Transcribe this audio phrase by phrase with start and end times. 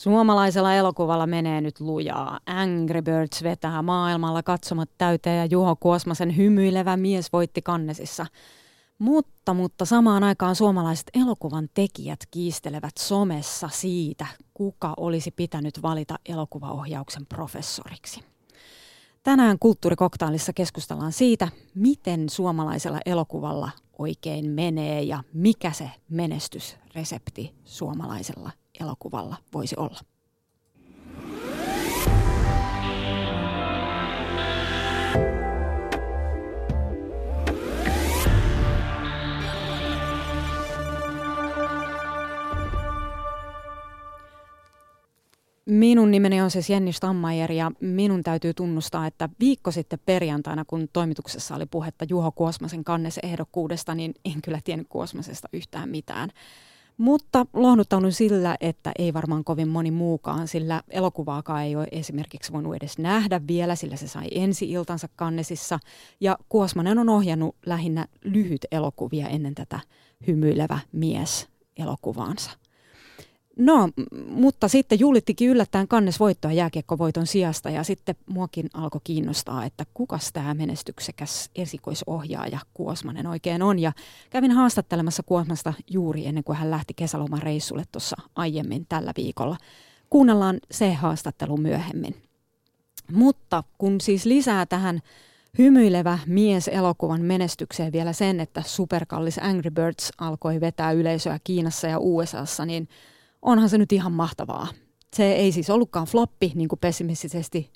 [0.00, 2.40] Suomalaisella elokuvalla menee nyt lujaa.
[2.46, 8.26] Angry Birds vetää maailmalla katsomat täyteen ja Juho Kuosmasen hymyilevä mies voitti kannesissa.
[8.98, 17.26] Mutta, mutta samaan aikaan suomalaiset elokuvan tekijät kiistelevät somessa siitä, kuka olisi pitänyt valita elokuvaohjauksen
[17.26, 18.20] professoriksi.
[19.22, 29.36] Tänään kulttuurikoktaalissa keskustellaan siitä, miten suomalaisella elokuvalla oikein menee ja mikä se menestysresepti suomalaisella elokuvalla
[29.54, 30.00] voisi olla.
[45.66, 50.88] Minun nimeni on siis Jenni Stammajer ja minun täytyy tunnustaa, että viikko sitten perjantaina, kun
[50.92, 56.30] toimituksessa oli puhetta Juho Kuosmasen kannesehdokkuudesta, niin en kyllä tiennyt Kuosmasesta yhtään mitään.
[56.96, 62.74] Mutta lohduttaudun sillä, että ei varmaan kovin moni muukaan, sillä elokuvaakaan ei ole esimerkiksi voinut
[62.74, 65.78] edes nähdä vielä, sillä se sai ensi iltansa kannesissa.
[66.20, 69.80] Ja Kuosmanen on ohjannut lähinnä lyhyt elokuvia ennen tätä
[70.26, 72.50] hymyilevä mies elokuvaansa.
[73.60, 73.88] No,
[74.28, 80.32] mutta sitten juhlittikin yllättäen kannes voittoa jääkiekkovoiton sijasta ja sitten muakin alkoi kiinnostaa, että kukas
[80.32, 83.78] tämä menestyksekäs esikoisohjaaja Kuosmanen oikein on.
[83.78, 83.92] Ja
[84.30, 89.56] kävin haastattelemassa Kuosmasta juuri ennen kuin hän lähti kesäloman reissulle tuossa aiemmin tällä viikolla.
[90.10, 92.22] Kuunnellaan se haastattelu myöhemmin.
[93.12, 95.00] Mutta kun siis lisää tähän
[95.58, 101.98] hymyilevä mies elokuvan menestykseen vielä sen, että superkallis Angry Birds alkoi vetää yleisöä Kiinassa ja
[101.98, 102.88] USAssa, niin–
[103.42, 104.68] onhan se nyt ihan mahtavaa.
[105.14, 107.70] Se ei siis ollutkaan floppi, niin kuin pessimistisesti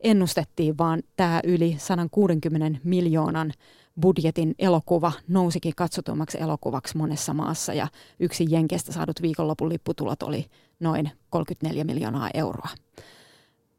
[0.00, 3.52] ennustettiin, vaan tämä yli 160 miljoonan
[4.00, 7.88] budjetin elokuva nousikin katsotummaksi elokuvaksi monessa maassa ja
[8.20, 10.46] yksi Jenkestä saadut viikonlopun lipputulot oli
[10.80, 12.68] noin 34 miljoonaa euroa.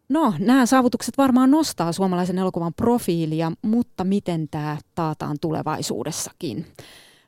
[0.10, 6.66] No, nämä saavutukset varmaan nostaa suomalaisen elokuvan profiilia, mutta miten tämä taataan tulevaisuudessakin?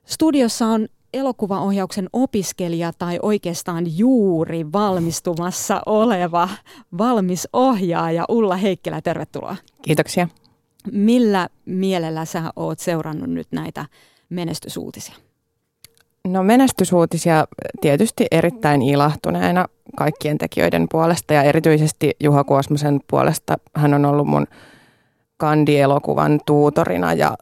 [0.05, 6.49] Studiossa on elokuvaohjauksen opiskelija tai oikeastaan juuri valmistumassa oleva
[6.97, 9.55] valmis ohjaaja Ulla Heikkilä, tervetuloa.
[9.81, 10.27] Kiitoksia.
[10.91, 13.85] Millä mielellä sä oot seurannut nyt näitä
[14.29, 15.15] menestysuutisia?
[16.27, 17.45] No menestysuutisia
[17.81, 19.65] tietysti erittäin ilahtuneena
[19.97, 23.57] kaikkien tekijöiden puolesta ja erityisesti Juha Kuosmosen puolesta.
[23.75, 24.47] Hän on ollut mun
[25.37, 27.37] kandielokuvan tuutorina ja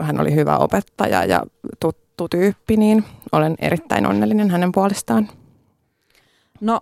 [0.00, 1.42] hän oli hyvä opettaja ja
[1.80, 5.28] tut, tuttu tyyppi, niin olen erittäin onnellinen hänen puolestaan.
[6.60, 6.80] No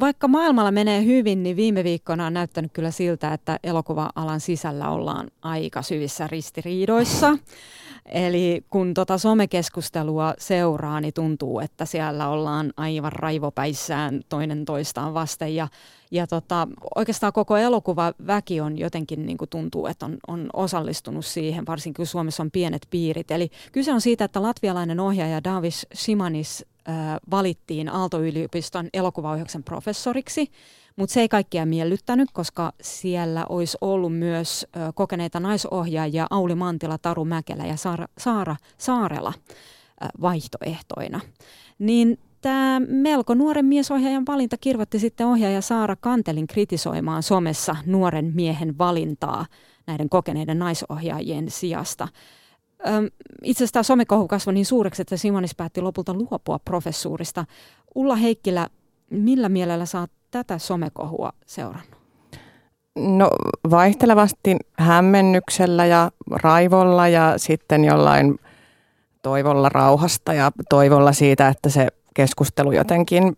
[0.00, 5.30] vaikka maailmalla menee hyvin, niin viime viikkoina on näyttänyt kyllä siltä, että elokuva-alan sisällä ollaan
[5.42, 7.38] aika syvissä ristiriidoissa.
[8.12, 15.54] Eli kun tota somekeskustelua seuraa, niin tuntuu, että siellä ollaan aivan raivopäissään toinen toistaan vasten.
[15.54, 15.68] Ja,
[16.10, 21.26] ja tota, oikeastaan koko elokuva väki on jotenkin niin kuin tuntuu, että on, on osallistunut
[21.26, 23.30] siihen, varsinkin kun Suomessa on pienet piirit.
[23.30, 26.66] Eli kyse on siitä, että latvialainen ohjaaja Davis Simanis
[27.30, 30.50] valittiin Aalto-yliopiston elokuvaohjauksen professoriksi–
[30.98, 37.24] mutta se ei kaikkia miellyttänyt, koska siellä olisi ollut myös kokeneita naisohjaajia Auli Mantila, Taru
[37.24, 39.32] Mäkelä ja Saara, Saara Saarela
[40.20, 41.20] vaihtoehtoina.
[41.78, 48.78] Niin tämä melko nuoren miesohjaajan valinta kirvoitti sitten ohjaaja Saara Kantelin kritisoimaan somessa nuoren miehen
[48.78, 49.46] valintaa
[49.86, 52.08] näiden kokeneiden naisohjaajien sijasta.
[53.42, 57.44] itse asiassa tämä somekohu kasvoi niin suureksi, että Simonis päätti lopulta luopua professuurista.
[57.94, 58.68] Ulla Heikkilä,
[59.10, 61.98] millä mielellä saat tätä somekohua seurannut?
[62.96, 63.30] No
[63.70, 68.38] vaihtelevasti hämmennyksellä ja raivolla ja sitten jollain
[69.22, 73.36] toivolla rauhasta ja toivolla siitä, että se keskustelu jotenkin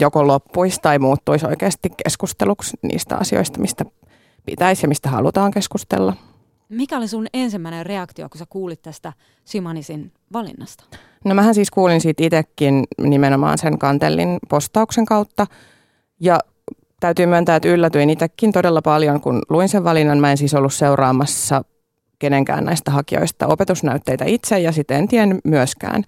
[0.00, 3.84] joko loppuisi tai muuttuisi oikeasti keskusteluksi niistä asioista, mistä
[4.46, 6.14] pitäisi ja mistä halutaan keskustella.
[6.68, 9.12] Mikä oli sun ensimmäinen reaktio, kun sä kuulit tästä
[9.44, 10.84] Simanisin valinnasta?
[11.24, 15.46] No mähän siis kuulin siitä itsekin nimenomaan sen kantellin postauksen kautta.
[16.20, 16.38] Ja
[17.00, 20.18] täytyy myöntää, että yllätyin itsekin todella paljon, kun luin sen valinnan.
[20.18, 21.64] Mä en siis ollut seuraamassa
[22.18, 26.04] kenenkään näistä hakijoista opetusnäytteitä itse ja sitten en tiennyt myöskään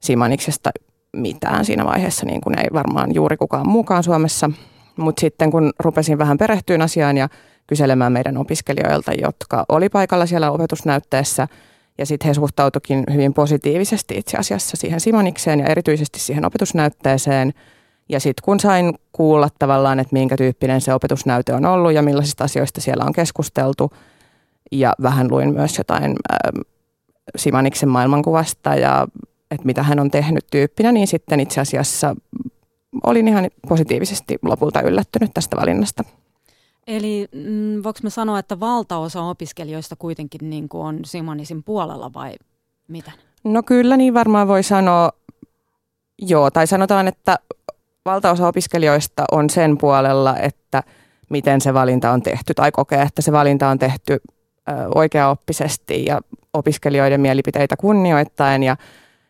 [0.00, 0.70] Simaniksesta
[1.16, 4.50] mitään siinä vaiheessa, niin kuin ei varmaan juuri kukaan muukaan Suomessa.
[4.96, 7.28] Mutta sitten kun rupesin vähän perehtyyn asiaan ja
[7.72, 11.48] kyselemään meidän opiskelijoilta, jotka oli paikalla siellä opetusnäytteessä.
[11.98, 17.52] Ja sitten he suhtautuikin hyvin positiivisesti itse asiassa siihen Simonikseen ja erityisesti siihen opetusnäytteeseen.
[18.08, 22.44] Ja sitten kun sain kuulla tavallaan, että minkä tyyppinen se opetusnäyte on ollut ja millaisista
[22.44, 23.92] asioista siellä on keskusteltu,
[24.72, 26.38] ja vähän luin myös jotain äh,
[27.36, 29.06] Simaniksen maailmankuvasta ja
[29.50, 32.16] että mitä hän on tehnyt tyyppinä, niin sitten itse asiassa
[33.06, 36.04] olin ihan positiivisesti lopulta yllättynyt tästä valinnasta.
[36.86, 42.34] Eli mm, voiko me sanoa, että valtaosa opiskelijoista kuitenkin niin kuin on Simonisin puolella vai
[42.88, 43.14] miten?
[43.44, 45.10] No kyllä niin varmaan voi sanoa,
[46.18, 47.38] joo, tai sanotaan, että
[48.04, 50.82] valtaosa opiskelijoista on sen puolella, että
[51.30, 54.20] miten se valinta on tehty tai kokee, että se valinta on tehty
[54.94, 56.20] oikeaoppisesti ja
[56.54, 58.76] opiskelijoiden mielipiteitä kunnioittaen ja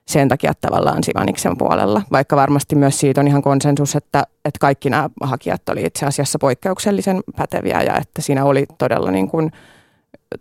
[0.07, 4.91] sen takia tavallaan Sivaniksen puolella, vaikka varmasti myös siitä on ihan konsensus, että, että kaikki
[4.91, 9.53] nämä hakijat oli itse asiassa poikkeuksellisen päteviä ja että siinä oli todella niin kuin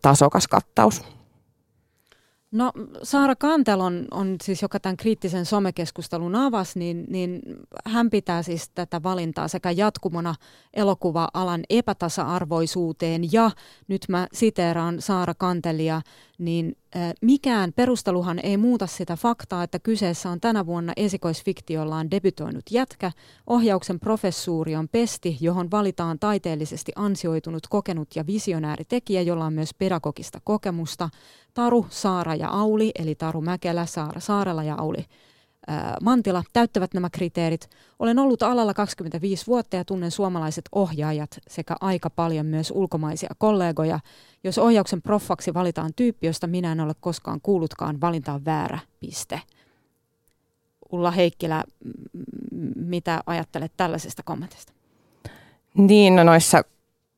[0.02, 1.02] tasokas kattaus.
[2.52, 2.72] No
[3.04, 7.42] Saara Kantelon on siis, joka tämän kriittisen somekeskustelun avasi, niin, niin
[7.86, 10.36] hän pitää siis tätä valintaa sekä jatkumona
[10.74, 13.34] elokuva-alan epätasa-arvoisuuteen.
[13.34, 13.52] Ja
[13.88, 16.02] nyt mä siteeraan Saara Kantelia,
[16.42, 16.78] niin
[17.22, 23.12] mikään perusteluhan ei muuta sitä faktaa, että kyseessä on tänä vuonna esikoisfiktiollaan debytoinut jätkä.
[23.48, 29.74] Ohjauksen professuuri on pesti, johon valitaan taiteellisesti ansioitunut, kokenut ja visionääri tekijä, jolla on myös
[29.74, 31.10] pedagogista kokemusta.
[31.54, 35.06] Taru, Saara ja Auli, eli Taru Mäkelä, Saara Saarella ja Auli
[36.02, 37.70] Mantila täyttävät nämä kriteerit.
[38.00, 44.00] Olen ollut alalla 25 vuotta ja tunnen suomalaiset ohjaajat sekä aika paljon myös ulkomaisia kollegoja.
[44.44, 49.42] Jos ohjauksen proffaksi valitaan tyyppi, josta minä en ole koskaan kuullutkaan, valinta on väärä piste.
[50.92, 51.64] Ulla Heikkilä,
[52.76, 54.74] mitä ajattelet tällaisesta kommentista?
[55.78, 56.64] Niin, no noissa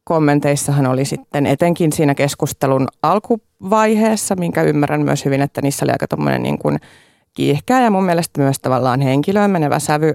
[0.03, 6.39] kommenteissahan oli sitten etenkin siinä keskustelun alkuvaiheessa, minkä ymmärrän myös hyvin, että niissä oli aika
[6.39, 6.79] niin kuin–
[7.33, 10.13] kiihkeä ja mun mielestä myös tavallaan henkilöön menevä sävy,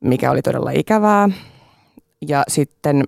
[0.00, 1.28] mikä oli todella ikävää.
[2.28, 3.04] Ja sitten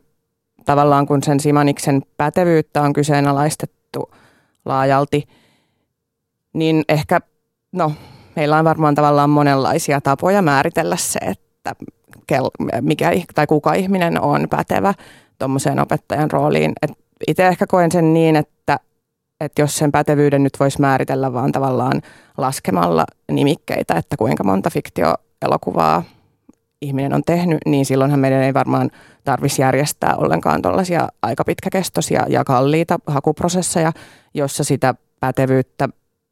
[0.64, 4.10] tavallaan kun sen Simaniksen pätevyyttä on kyseenalaistettu
[4.64, 5.28] laajalti,
[6.52, 7.20] niin ehkä,
[7.72, 7.93] no
[8.37, 11.75] meillä on varmaan tavallaan monenlaisia tapoja määritellä se, että
[12.81, 14.94] mikä tai kuka ihminen on pätevä
[15.38, 16.72] tuommoiseen opettajan rooliin.
[17.26, 18.78] itse ehkä koen sen niin, että
[19.40, 22.02] että jos sen pätevyyden nyt voisi määritellä vaan tavallaan
[22.37, 26.02] laskemalla nimikkeitä, että kuinka monta fiktioelokuvaa
[26.82, 28.90] ihminen on tehnyt, niin silloinhan meidän ei varmaan
[29.25, 33.93] tarvitsisi järjestää ollenkaan tuollaisia aika pitkäkestoisia ja kalliita hakuprosesseja,
[34.35, 35.88] jossa sitä pätevyyttä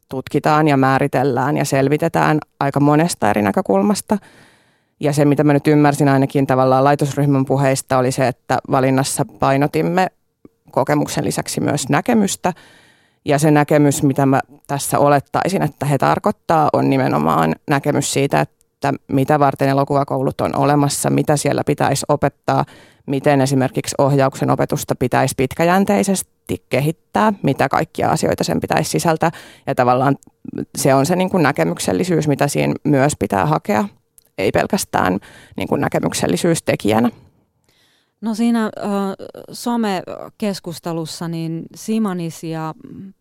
[0.09, 4.19] tutkitaan ja määritellään ja selvitetään aika monesta eri näkökulmasta.
[5.01, 10.07] Ja se, mitä mä nyt ymmärsin ainakin tavallaan laitosryhmän puheista, oli se, että valinnassa painotimme
[10.71, 12.53] kokemuksen lisäksi myös näkemystä–
[13.27, 18.93] ja se näkemys, mitä mä tässä olettaisin, että he tarkoittaa, on nimenomaan näkemys siitä, että
[19.09, 22.65] mitä varten elokuvakoulut on olemassa, mitä siellä pitäisi opettaa,
[23.07, 29.31] miten esimerkiksi ohjauksen opetusta pitäisi pitkäjänteisesti kehittää, mitä kaikkia asioita sen pitäisi sisältää.
[29.67, 30.17] Ja tavallaan
[30.79, 33.85] se on se niin kuin näkemyksellisyys, mitä siinä myös pitää hakea,
[34.39, 35.19] ei pelkästään
[35.57, 37.11] niin kuin näkemyksellisyys tekijänä.
[38.21, 38.71] No siinä äh,
[39.53, 42.75] somekeskustelussa niin Simanisia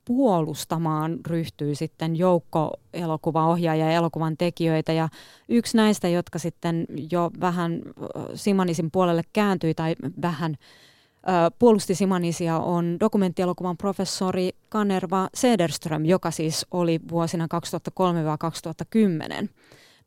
[0.05, 5.09] puolustamaan ryhtyy sitten joukko elokuvaohjaajia ja elokuvan tekijöitä ja
[5.49, 7.81] yksi näistä, jotka sitten jo vähän
[8.35, 10.55] Simanisin puolelle kääntyi tai vähän
[11.29, 17.47] äh, puolusti Simanisia on dokumenttielokuvan professori Kanerva Sederström, joka siis oli vuosina
[19.43, 19.47] 2003-2010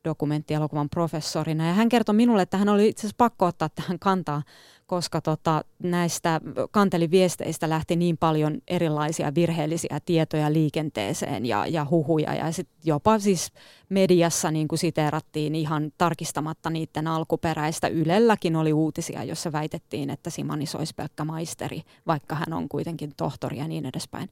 [0.05, 1.67] dokumenttielokuvan professorina.
[1.67, 4.43] Ja hän kertoi minulle, että hän oli itse asiassa pakko ottaa tähän kantaa
[4.89, 6.41] koska tota, näistä
[6.71, 12.35] kanteliviesteistä lähti niin paljon erilaisia virheellisiä tietoja liikenteeseen ja, ja huhuja.
[12.35, 13.53] Ja sit jopa siis
[13.89, 17.89] mediassa niin kuin siteerattiin ihan tarkistamatta niiden alkuperäistä.
[17.89, 23.59] Ylelläkin oli uutisia, jossa väitettiin, että Simanis olisi pelkkä maisteri, vaikka hän on kuitenkin tohtori
[23.59, 24.31] ja niin edespäin.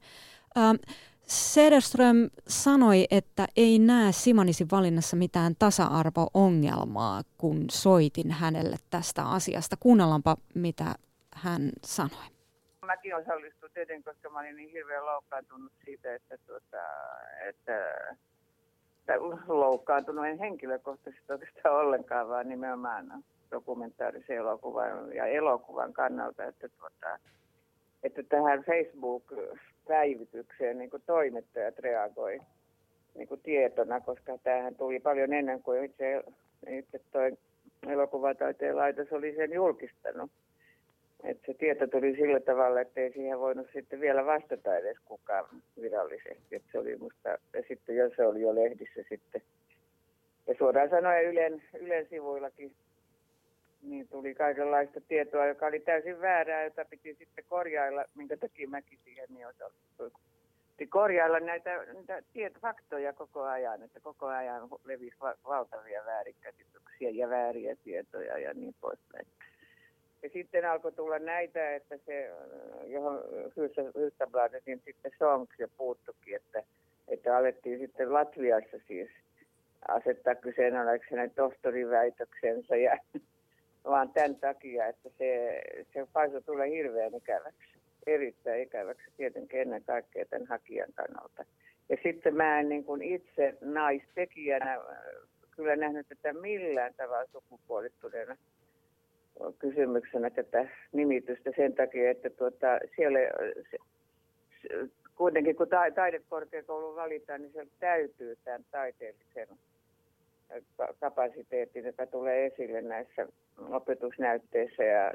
[0.59, 0.77] Ähm,
[1.27, 9.77] Sederström sanoi, että ei näe Simanisin valinnassa mitään tasa-arvo-ongelmaa, kun soitin hänelle tästä asiasta.
[9.81, 10.85] Kuunnellaanpa, mitä
[11.35, 12.27] hän sanoi.
[12.87, 16.83] Mäkin osallistuin tietenkin, koska mä olin niin hirveän loukkaantunut siitä, että, tuota,
[17.49, 17.73] että,
[19.49, 27.19] loukkaantunut en henkilökohtaisesti oikeastaan ollenkaan, vaan nimenomaan dokumentaarisen elokuvan ja elokuvan kannalta, että, tuota,
[28.03, 29.25] että tähän Facebook
[29.89, 32.41] päivitykseen niin kuin toimittajat reagoi
[33.15, 36.23] niin kuin tietona, koska tämähän tuli paljon ennen kuin itse,
[36.69, 37.33] itse toi
[37.89, 40.31] elokuvataiteen laitos oli sen julkistanut.
[41.25, 45.45] Et se tieto tuli sillä tavalla, että ei siihen voinut sitten vielä vastata edes kukaan
[45.83, 46.57] virallisesti.
[46.57, 49.43] Et se oli musta, ja sitten jos se oli jo lehdissä sitten.
[50.47, 52.73] Ja suoraan sanoen Ylen, Ylen sivuillakin
[53.91, 58.99] niin tuli kaikenlaista tietoa, joka oli täysin väärää, jota piti sitten korjailla, minkä takia mäkin
[59.05, 60.13] siihen niin osallistuin.
[60.89, 67.29] korjailla näitä, näitä tieto, faktoja koko ajan, että koko ajan levisi va- valtavia väärinkäsityksiä ja
[67.29, 69.27] vääriä tietoja ja niin poispäin.
[70.23, 72.31] Ja sitten alkoi tulla näitä, että se,
[72.85, 73.23] johon
[73.95, 76.63] Hylsäbladet, niin sitten Songs jo puuttukin, että,
[77.09, 79.11] että alettiin sitten Latviassa siis
[79.89, 82.99] asettaa kyseenalaiseksi hänen tohtoriväitöksensä ja
[83.87, 85.63] vaan tämän takia, että se,
[85.93, 87.77] se paisu tulee hirveän ikäväksi
[88.07, 91.45] erittäin ikäväksi tietenkin ennen kaikkea tämän hakijan kannalta.
[91.89, 94.81] Ja sitten mä en niin kuin itse naistekijänä äh,
[95.51, 98.37] kyllä nähnyt tätä millään tavalla sukupuolittuneena
[99.59, 102.67] kysymyksenä tätä nimitystä sen takia, että tuota,
[102.97, 103.19] siellä
[103.71, 103.79] se,
[104.63, 109.49] se, kuitenkin kun ta, taidekorkeakoulu valitaan, niin siellä täytyy tämän taiteellisen
[111.01, 113.27] kapasiteetin, joka tulee esille näissä
[113.59, 115.13] opetusnäytteissä ja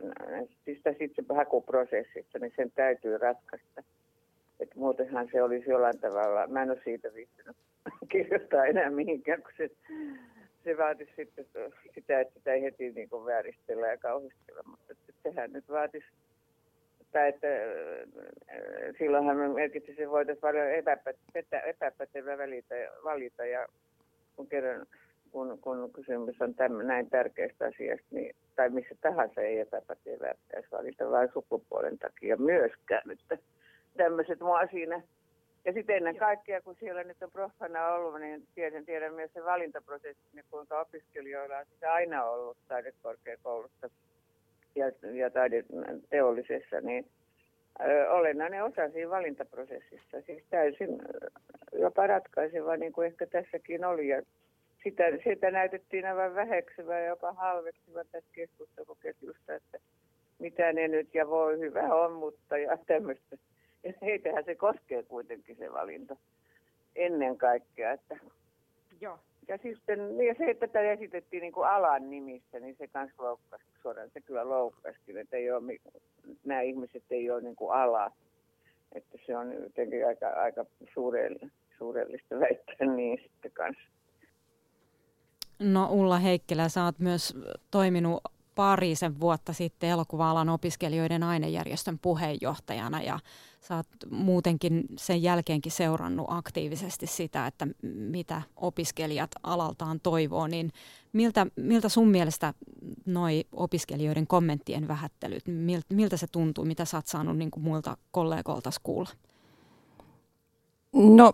[0.66, 3.84] siis sitten hakuprosessissa, niin sen täytyy ratkaista.
[4.60, 7.56] Että muutenhan se olisi jollain tavalla, mä en ole siitä viittynyt
[8.12, 9.70] kirjoittaa enää mihinkään, kun se,
[10.64, 11.46] se vaatisi sitten
[11.96, 16.08] sitä, että sitä ei heti niin kuin vääristellä ja kauhistella, mutta sehän nyt vaatisi
[17.12, 17.48] tai että
[18.98, 22.38] silloinhan merkitsi se voitaisiin paljon epäpätevä, epäpätevä
[23.04, 23.68] valita ja
[24.36, 24.88] kun kerran
[25.32, 30.72] kun, kun kysymys on täm, näin tärkeästä asiasta, niin, tai missä tahansa ei epäpätevää pitäisi
[30.72, 33.12] valita vain sukupuolen takia myöskään.
[33.12, 33.38] Että
[33.98, 35.02] tämmöiset mua siinä.
[35.66, 39.44] Ja sitten ennen kaikkea, kun siellä nyt on profana ollut, niin tiedän, tiedän myös se
[39.44, 43.90] valintaprosessi, niin kuinka opiskelijoilla on sitä aina ollut taidekorkeakoulussa
[44.76, 47.06] ja, ja taideteollisessa, niin
[48.10, 50.22] olennainen osa siinä valintaprosessissa.
[50.26, 51.02] Siis täysin
[51.74, 54.08] jopa ratkaiseva, niin kuin ehkä tässäkin oli.
[54.08, 54.22] Ja
[54.84, 59.80] sitä, sitä näytettiin aivan väheksyvää ja jopa halveksiva tässä keskusteluketjusta, että
[60.40, 63.38] mitä ne nyt ja voi hyvä on, mutta ja tämmöistä.
[63.84, 66.16] Ja heitähän se koskee kuitenkin se valinta
[66.96, 67.92] ennen kaikkea.
[67.92, 68.18] Että.
[69.02, 69.20] Joo.
[69.48, 73.10] Ja, sitten, niin ja se, että tätä esitettiin niin kuin alan nimissä, niin se myös
[73.18, 74.10] loukkasi suoraan.
[74.14, 75.80] Se kyllä loukkasikin, että ei ole,
[76.46, 78.12] nämä ihmiset ei ole niin kuin ala.
[78.96, 80.66] Että se on jotenkin aika, aika
[81.78, 84.01] suurellista väittää niin sitten kanssa.
[85.62, 87.38] No Ulla Heikkilä, sä oot myös
[87.72, 88.22] toiminut
[88.56, 93.20] parisen vuotta sitten elokuva-alan opiskelijoiden ainejärjestön puheenjohtajana ja
[93.62, 100.72] sä oot muutenkin sen jälkeenkin seurannut aktiivisesti sitä, että mitä opiskelijat alaltaan toivoo, niin
[101.14, 102.54] miltä, miltä sun mielestä
[103.06, 105.44] noi opiskelijoiden kommenttien vähättelyt,
[105.90, 109.10] miltä, se tuntuu, mitä sä oot saanut niin kuin muilta kollegoilta kuulla?
[110.94, 111.32] No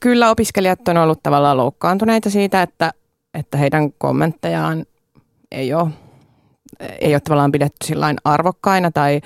[0.00, 2.92] kyllä opiskelijat on ollut tavallaan loukkaantuneita siitä, että
[3.34, 4.86] että heidän kommenttejaan
[5.50, 5.88] ei ole,
[7.00, 7.86] ei ole tavallaan pidetty
[8.24, 9.20] arvokkaina tai,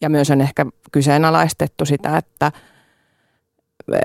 [0.00, 2.52] ja myös on ehkä kyseenalaistettu sitä, että,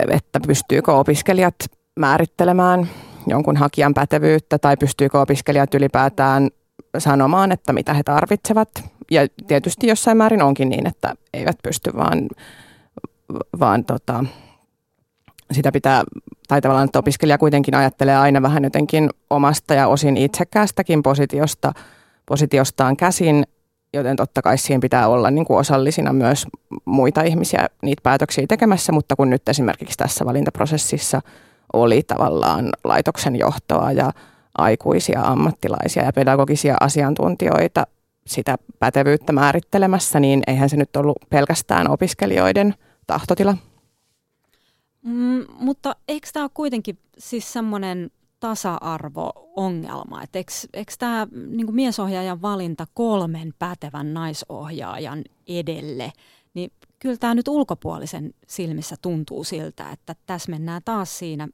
[0.09, 1.55] että pystyykö opiskelijat
[1.99, 2.89] määrittelemään
[3.27, 6.49] jonkun hakijan pätevyyttä tai pystyykö opiskelijat ylipäätään
[6.97, 8.69] sanomaan, että mitä he tarvitsevat.
[9.11, 12.27] Ja tietysti jossain määrin onkin niin, että eivät pysty vaan,
[13.59, 14.25] vaan tota,
[15.51, 16.03] sitä pitää,
[16.47, 21.73] tai tavallaan, että opiskelija kuitenkin ajattelee aina vähän jotenkin omasta ja osin itsekkäästäkin positiosta,
[22.25, 23.43] positiostaan käsin,
[23.93, 26.47] joten totta kai siihen pitää olla niin kuin osallisina myös
[26.85, 31.21] muita ihmisiä niitä päätöksiä tekemässä, mutta kun nyt esimerkiksi tässä valintaprosessissa
[31.73, 34.11] oli tavallaan laitoksen johtoa ja
[34.57, 37.87] aikuisia ammattilaisia ja pedagogisia asiantuntijoita
[38.27, 42.75] sitä pätevyyttä määrittelemässä, niin eihän se nyt ollut pelkästään opiskelijoiden
[43.07, 43.57] tahtotila.
[45.03, 52.41] Mm, mutta eikö tämä ole kuitenkin siis semmoinen tasa-arvo-ongelma, että eikö, eikö tämä niin miesohjaajan
[52.41, 56.11] valinta kolmen pätevän naisohjaajan edelle,
[56.53, 61.47] niin kyllä tämä nyt ulkopuolisen silmissä tuntuu siltä, että tässä mennään taas siinä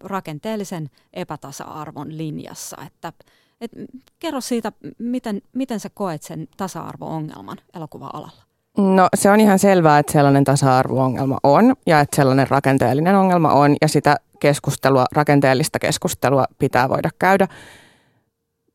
[0.00, 3.12] rakenteellisen epätasa-arvon linjassa, että
[3.60, 3.70] et,
[4.18, 8.42] kerro siitä, miten, miten sä koet sen tasa-arvo-ongelman elokuva-alalla?
[8.78, 13.76] No se on ihan selvää, että sellainen tasa-arvo-ongelma on ja että sellainen rakenteellinen ongelma on
[13.82, 17.48] ja sitä keskustelua, rakenteellista keskustelua pitää voida käydä.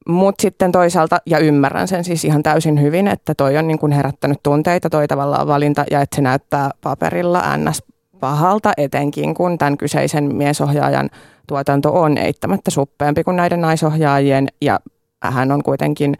[0.07, 3.91] Mutta sitten toisaalta, ja ymmärrän sen siis ihan täysin hyvin, että toi on niin kuin
[3.91, 7.83] herättänyt tunteita, toi tavallaan valinta, ja että se näyttää paperilla ns.
[8.19, 11.09] pahalta, etenkin kun tämän kyseisen miesohjaajan
[11.47, 14.79] tuotanto on eittämättä suppeampi kuin näiden naisohjaajien, ja
[15.23, 16.15] hän on kuitenkin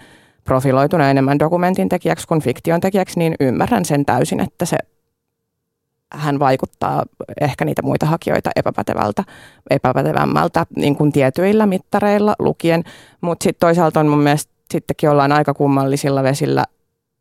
[0.50, 4.78] profiloituna enemmän dokumentin tekijäksi kuin fiktion tekijäksi, niin ymmärrän sen täysin, että se
[6.14, 7.04] hän vaikuttaa
[7.42, 9.24] ehkä niitä muita hakijoita epäpätevältä,
[9.70, 12.84] epäpätevämmältä niin kuin tietyillä mittareilla lukien.
[13.22, 16.64] Mutta sitten toisaalta on mun mielestä sittenkin ollaan aika kummallisilla vesillä,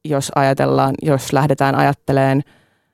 [0.04, 2.42] jos ajatellaan, jos lähdetään ajattelemaan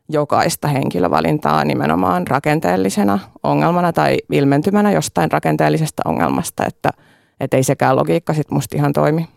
[0.08, 6.90] jokaista henkilövalintaa nimenomaan rakenteellisena ongelmana tai ilmentymänä jostain rakenteellisesta ongelmasta, että
[7.40, 9.33] et ei sekään logiikka sitten musta ihan toimi.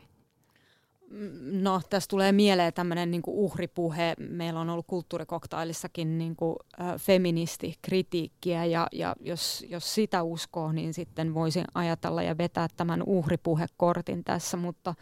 [1.52, 4.14] No, tässä tulee mieleen tämmöinen niin uhripuhe.
[4.20, 10.94] Meillä on ollut kulttuurikoktailissakin niin kuin, äh, feministikritiikkiä ja, ja jos, jos sitä uskoo, niin
[10.94, 14.96] sitten voisin ajatella ja vetää tämän uhripuhekortin tässä, mutta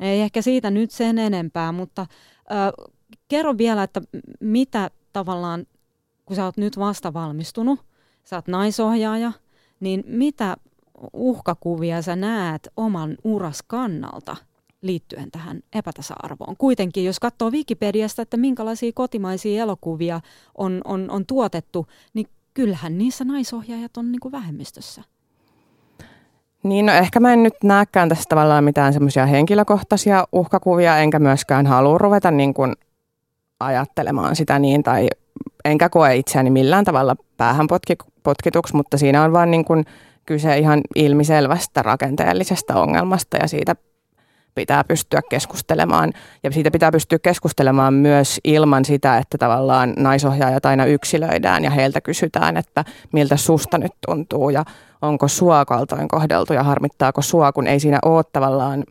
[0.00, 2.86] ei ehkä siitä nyt sen enempää, mutta äh,
[3.28, 4.00] kerro vielä, että
[4.40, 5.66] mitä tavallaan,
[6.24, 7.80] kun sä oot nyt vasta valmistunut,
[8.24, 9.32] sä oot naisohjaaja,
[9.80, 10.56] niin mitä
[11.12, 14.36] uhkakuvia sä näet oman uras kannalta
[14.86, 16.56] liittyen tähän epätasa-arvoon.
[16.58, 20.20] Kuitenkin, jos katsoo Wikipediasta, että minkälaisia kotimaisia elokuvia
[20.58, 25.02] on, on, on tuotettu, niin kyllähän niissä naisohjaajat on niin kuin vähemmistössä.
[26.62, 31.66] Niin, no ehkä mä en nyt näekään tässä tavallaan mitään semmoisia henkilökohtaisia uhkakuvia, enkä myöskään
[31.66, 32.72] halua ruveta niin kuin
[33.60, 35.06] ajattelemaan sitä niin, tai
[35.64, 37.66] enkä koe itseäni millään tavalla päähän
[38.22, 39.84] potkituksi, mutta siinä on vaan niin kuin
[40.26, 43.76] kyse ihan ilmiselvästä rakenteellisesta ongelmasta ja siitä
[44.56, 46.12] pitää pystyä keskustelemaan.
[46.42, 52.00] Ja siitä pitää pystyä keskustelemaan myös ilman sitä, että tavallaan naisohjaajat aina yksilöidään ja heiltä
[52.00, 54.64] kysytään, että miltä susta nyt tuntuu ja
[55.02, 58.84] onko sua kaltoin kohdeltu ja harmittaako sua, kun ei siinä ole tavallaan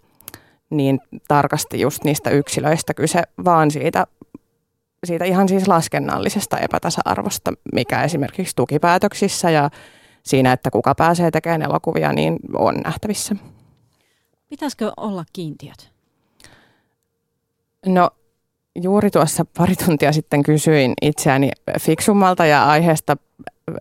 [0.69, 4.07] niin tarkasti just niistä yksilöistä kyse, vaan siitä,
[5.03, 9.69] siitä ihan siis laskennallisesta epätasa-arvosta, mikä esimerkiksi tukipäätöksissä ja
[10.23, 13.35] siinä, että kuka pääsee tekemään elokuvia, niin on nähtävissä.
[14.49, 15.91] Pitäisikö olla kiintiöt?
[17.85, 18.09] No
[18.75, 23.17] juuri tuossa pari tuntia sitten kysyin itseäni fiksummalta ja aiheesta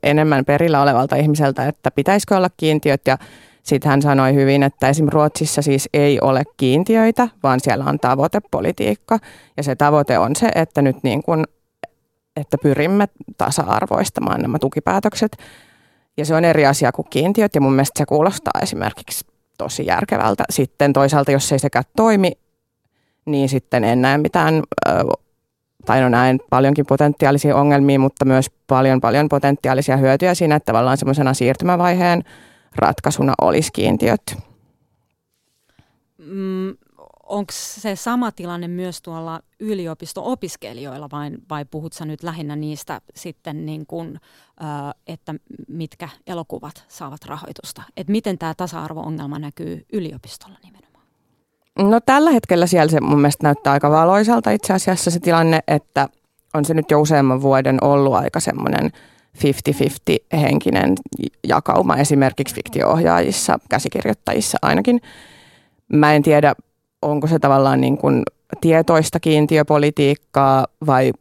[0.03, 3.19] enemmän perillä olevalta ihmiseltä, että pitäisikö olla kiintiöt ja
[3.63, 5.07] sitten hän sanoi hyvin, että esim.
[5.09, 9.19] Ruotsissa siis ei ole kiintiöitä, vaan siellä on tavoitepolitiikka.
[9.57, 11.45] Ja se tavoite on se, että nyt niin kuin,
[12.37, 15.37] että pyrimme tasa-arvoistamaan nämä tukipäätökset.
[16.17, 19.27] Ja se on eri asia kuin kiintiöt ja mun mielestä se kuulostaa esimerkiksi
[19.59, 20.45] tosi järkevältä.
[20.51, 22.33] Sitten toisaalta, jos ei sekään toimi,
[23.27, 24.63] niin sitten en näe mitään,
[25.85, 30.97] tai no näen paljonkin potentiaalisia ongelmia, mutta myös paljon paljon potentiaalisia hyötyjä siinä, että tavallaan
[30.97, 32.25] semmoisena siirtymävaiheen
[32.77, 34.23] ratkaisuna olisi kiintiöt.
[36.19, 36.77] Mm,
[37.27, 43.67] onko se sama tilanne myös tuolla yliopisto-opiskelijoilla vai, vai puhut sä nyt lähinnä niistä sitten
[43.67, 44.21] niin kuin,
[45.07, 45.35] että
[45.69, 47.83] mitkä elokuvat saavat rahoitusta?
[47.97, 51.07] Et miten tämä tasa-arvo-ongelma näkyy yliopistolla nimenomaan?
[51.79, 56.09] No tällä hetkellä siellä se mun mielestä näyttää aika valoisalta itse asiassa se tilanne, että
[56.55, 58.91] on se nyt jo useamman vuoden ollut aika semmoinen
[60.35, 60.95] 50-50 henkinen
[61.49, 65.01] jakauma esimerkiksi fiktio-ohjaajissa, käsikirjoittajissa ainakin.
[65.93, 66.55] Mä en tiedä,
[67.05, 68.23] onko se tavallaan niin kuin
[68.61, 71.13] tietoista kiintiöpolitiikkaa vai,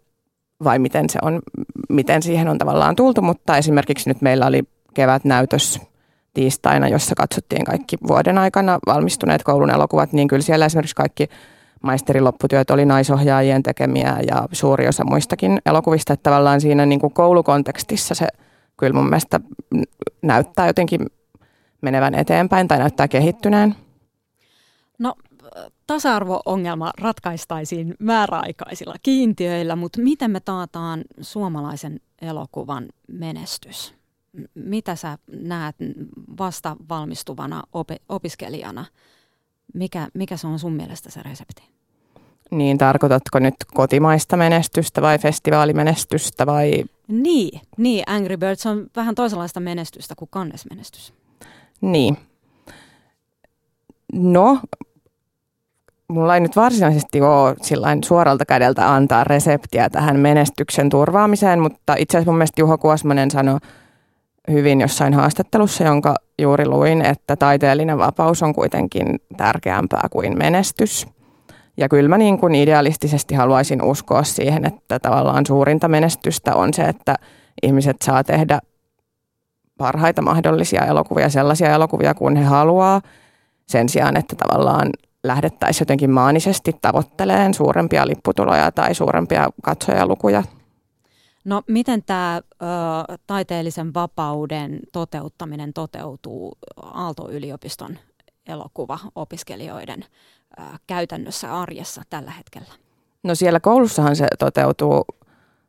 [0.63, 1.39] vai miten, se on,
[1.89, 5.81] miten siihen on tavallaan tultu, mutta esimerkiksi nyt meillä oli kevätnäytös
[6.33, 11.29] tiistaina, jossa katsottiin kaikki vuoden aikana valmistuneet koulun elokuvat, niin kyllä siellä esimerkiksi kaikki
[11.83, 17.13] maisterin lopputyöt oli naisohjaajien tekemiä ja suuri osa muistakin elokuvista, että tavallaan siinä niin kuin
[17.13, 18.27] koulukontekstissa se
[18.77, 19.39] kyllä mun mielestä
[20.21, 21.07] näyttää jotenkin
[21.81, 23.75] menevän eteenpäin tai näyttää kehittyneen.
[24.99, 25.13] No
[25.87, 33.93] tasa-arvo-ongelma ratkaistaisiin määräaikaisilla kiintiöillä, mutta miten me taataan suomalaisen elokuvan menestys?
[34.55, 35.75] Mitä sä näet
[36.37, 38.85] vasta valmistuvana op- opiskelijana?
[39.73, 41.63] Mikä, mikä se on sun mielestä se resepti?
[42.51, 46.83] Niin, tarkoitatko nyt kotimaista menestystä vai festivaalimenestystä vai?
[47.07, 51.13] Niin, niin Angry Birds on vähän toisenlaista menestystä kuin Cannes-menestys.
[51.81, 52.17] Niin.
[54.13, 54.59] No,
[56.13, 57.55] mulla ei nyt varsinaisesti ole
[58.05, 63.57] suoralta kädeltä antaa reseptiä tähän menestyksen turvaamiseen, mutta itse asiassa mun mielestä Juho Kuosmanen sanoi
[64.51, 71.07] hyvin jossain haastattelussa, jonka juuri luin, että taiteellinen vapaus on kuitenkin tärkeämpää kuin menestys.
[71.77, 76.83] Ja kyllä mä niin kuin idealistisesti haluaisin uskoa siihen, että tavallaan suurinta menestystä on se,
[76.83, 77.15] että
[77.63, 78.59] ihmiset saa tehdä
[79.77, 83.01] parhaita mahdollisia elokuvia, sellaisia elokuvia kuin he haluaa,
[83.67, 84.89] sen sijaan, että tavallaan
[85.23, 90.43] lähdettäisiin jotenkin maanisesti tavoitteleen suurempia lipputuloja tai suurempia katsojalukuja.
[91.45, 92.65] No miten tämä ö,
[93.27, 97.97] taiteellisen vapauden toteuttaminen toteutuu Aalto-yliopiston
[98.47, 100.05] elokuva-opiskelijoiden
[100.59, 102.67] ö, käytännössä arjessa tällä hetkellä?
[103.23, 105.05] No siellä koulussahan se toteutuu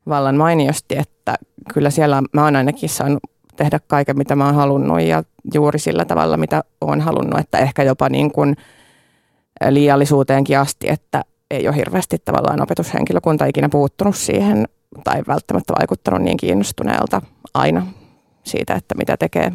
[0.09, 1.35] vallan mainiosti, että
[1.75, 3.23] kyllä siellä mä oon ainakin saanut
[3.57, 5.23] tehdä kaiken, mitä mä oon halunnut ja
[5.55, 8.57] juuri sillä tavalla, mitä oon halunnut, että ehkä jopa niin kuin–
[9.71, 14.69] liiallisuuteenkin asti, että ei ole hirveästi tavallaan opetushenkilökunta ikinä puuttunut siihen
[15.05, 17.23] tai välttämättä vaikuttanut niin kiinnostuneelta
[17.55, 17.87] aina
[18.45, 19.53] siitä, että mitä tekee.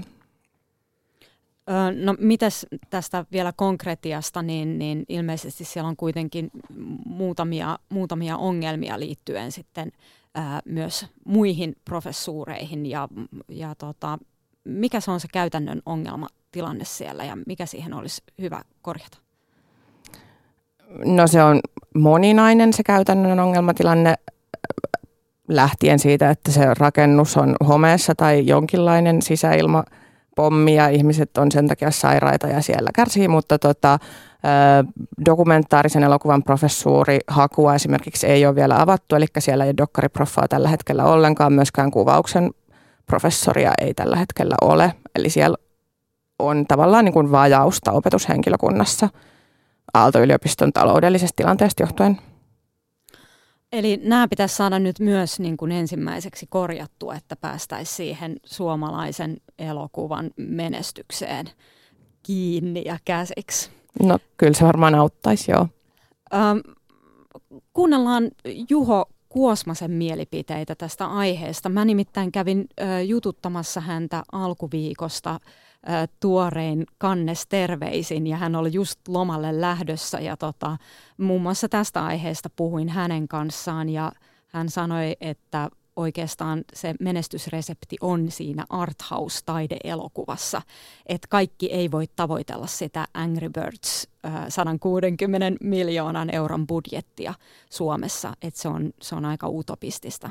[2.04, 6.52] No mitäs tästä vielä konkretiasta, niin, niin ilmeisesti siellä on kuitenkin
[7.06, 9.92] muutamia, muutamia ongelmia liittyen sitten
[10.36, 13.08] ää, myös muihin professuureihin ja,
[13.50, 14.18] ja tota,
[14.64, 19.18] mikä se on se käytännön ongelmatilanne siellä ja mikä siihen olisi hyvä korjata?
[21.06, 21.60] No se on
[21.96, 24.16] moninainen se käytännön ongelmatilanne
[25.48, 29.84] lähtien siitä, että se rakennus on homeessa tai jonkinlainen sisäilma
[30.76, 34.00] ja ihmiset on sen takia sairaita ja siellä kärsii, mutta tota,
[35.26, 41.04] dokumentaarisen elokuvan professuuri hakua esimerkiksi ei ole vielä avattu, eli siellä ei dokkariproffaa tällä hetkellä
[41.06, 42.52] ollenkaan, myöskään kuvauksen
[43.06, 45.58] professoria ei tällä hetkellä ole, eli siellä
[46.40, 49.10] on tavallaan niin kuin vajausta opetushenkilökunnassa
[49.94, 52.18] Aalto-yliopiston taloudellisesta tilanteesta johtuen.
[53.72, 60.32] Eli nämä pitäisi saada nyt myös niin kuin ensimmäiseksi korjattua, että päästäisiin siihen suomalaisen elokuvan
[60.38, 61.50] menestykseen
[62.24, 63.70] kiinni ja käsiksi.
[64.04, 65.68] No kyllä se varmaan auttaisi, joo.
[66.34, 66.58] Ähm,
[67.74, 68.32] kuunnellaan
[68.70, 71.70] Juho Kuosmasen mielipiteitä tästä aiheesta.
[71.70, 75.40] Mä nimittäin kävin ö, jututtamassa häntä alkuviikosta
[76.20, 80.78] tuorein kannes terveisin ja hän oli just lomalle lähdössä ja tota,
[81.18, 84.12] muun muassa tästä aiheesta puhuin hänen kanssaan ja
[84.48, 90.62] hän sanoi, että oikeastaan se menestysresepti on siinä arthouse-taideelokuvassa.
[91.06, 94.08] Että kaikki ei voi tavoitella sitä Angry Birds
[94.50, 97.34] 160 miljoonan euron budjettia
[97.70, 98.34] Suomessa.
[98.42, 100.30] Että se on, se on aika utopistista.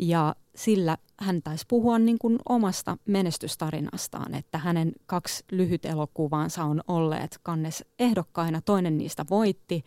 [0.00, 6.80] Ja sillä hän taisi puhua niin kuin omasta menestystarinastaan, että hänen kaksi lyhyt elokuvaansa on
[6.88, 8.60] olleet kannes ehdokkaina.
[8.60, 9.84] Toinen niistä voitti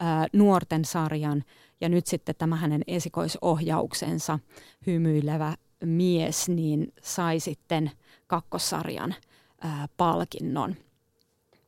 [0.00, 1.44] ää, nuorten sarjan
[1.80, 4.38] ja nyt sitten tämä hänen esikoisohjauksensa
[4.86, 7.90] Hymyilevä mies niin sai sitten
[8.26, 9.14] kakkossarjan
[9.60, 10.76] ää, palkinnon.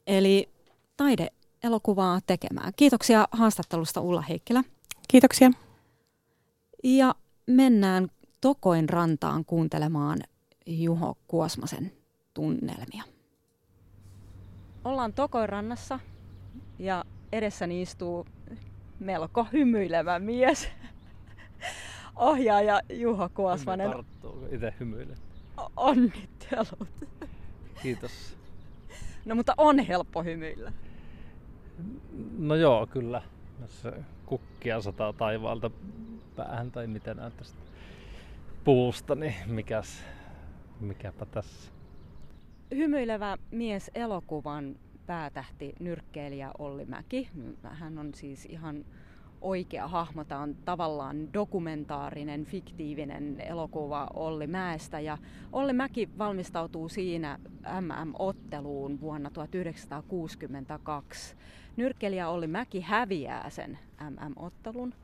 [0.07, 0.49] Eli
[0.97, 2.73] taideelokuvaa tekemään.
[2.77, 4.65] Kiitoksia haastattelusta Ulla Heikkilä.
[5.09, 5.51] Kiitoksia.
[6.85, 7.15] Ja
[7.49, 8.09] mennään
[8.41, 10.19] Tokoin rantaan kuuntelemaan
[10.67, 11.93] Juho Kuosmasen
[12.35, 13.03] tunnelmia.
[14.85, 16.01] Ollaan Tokoin rannassa
[16.79, 18.27] ja edessäni istuu
[19.01, 20.69] melko hymyilevä mies.
[22.17, 23.91] Ohjaaja Juho Kuosmanen.
[24.51, 25.15] itse hymyile.
[25.77, 26.89] Onnittelut.
[27.83, 28.37] Kiitos.
[29.25, 30.73] No mutta on helppo hymyillä.
[32.39, 33.23] No joo, kyllä.
[33.61, 33.85] Jos
[34.27, 35.71] kukkia sataa taivaalta
[36.37, 37.59] päähän tai mitä näet tästä
[38.65, 40.05] puusta, niin mikäs,
[40.81, 41.73] mikäpä tässä.
[42.75, 47.29] Hymyilevä mies elokuvan päätähti nyrkkeilijä Olli Mäki.
[47.63, 48.85] Hän on siis ihan
[49.41, 50.25] oikea hahmo.
[50.25, 55.01] Tämä on tavallaan dokumentaarinen, fiktiivinen elokuva Olli Mäestä.
[55.01, 55.19] Ja
[55.53, 57.39] Olli Mäki valmistautuu siinä
[57.81, 61.37] MM-otteluun vuonna 1962.
[61.79, 63.79] Nyrkkeilijä Olli Mäki häviää sen
[64.11, 64.95] MM-ottelun–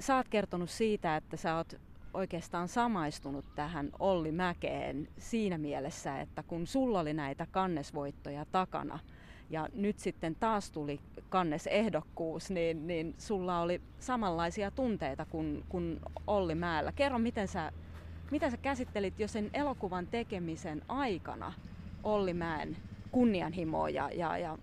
[0.00, 1.74] sä oot kertonut siitä, että sä oot
[2.14, 8.98] oikeastaan samaistunut tähän Olli Mäkeen siinä mielessä, että kun sulla oli näitä kannesvoittoja takana
[9.50, 16.54] ja nyt sitten taas tuli kannesehdokkuus, niin, niin sulla oli samanlaisia tunteita kuin, kuin Olli
[16.54, 16.92] Mäellä.
[16.92, 17.72] Kerro, miten sä,
[18.30, 21.52] miten sä käsittelit jo sen elokuvan tekemisen aikana
[22.02, 22.76] Olli Mäen
[23.10, 24.58] kunnianhimoa ja, ja, ja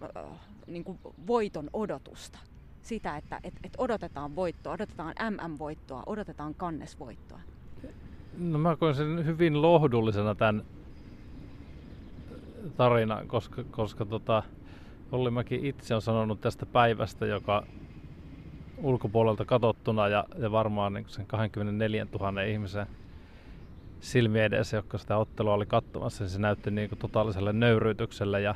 [0.68, 2.40] niin kuin voiton odotusta?
[2.84, 7.40] sitä, että et, et odotetaan voittoa, odotetaan MM-voittoa, odotetaan kannesvoittoa?
[8.38, 10.64] No mä koen sen hyvin lohdullisena tämän
[12.78, 14.44] tarinan, koska, koska tota,
[15.12, 17.66] Olli Mäki itse on sanonut tästä päivästä, joka
[18.78, 22.88] ulkopuolelta katsottuna ja, ja varmaan niin sen 24 000 ihmisen
[24.00, 28.56] silmien edessä, jotka sitä ottelua oli katsomassa, niin se näytti niin kuin totaaliselle nöyryytykselle ja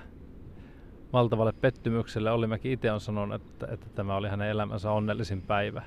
[1.14, 2.32] valtavalle pettymykselle.
[2.32, 5.84] Ollimäki itse on sanonut, että, että tämä oli hänen elämänsä onnellisin päivä.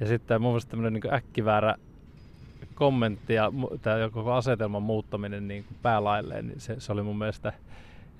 [0.00, 1.74] Ja sitten mun mielestä tämmöinen niin äkkiväärä
[2.74, 7.52] kommentti ja tämä koko asetelman muuttaminen niin kuin päälailleen, niin se, se oli mun mielestä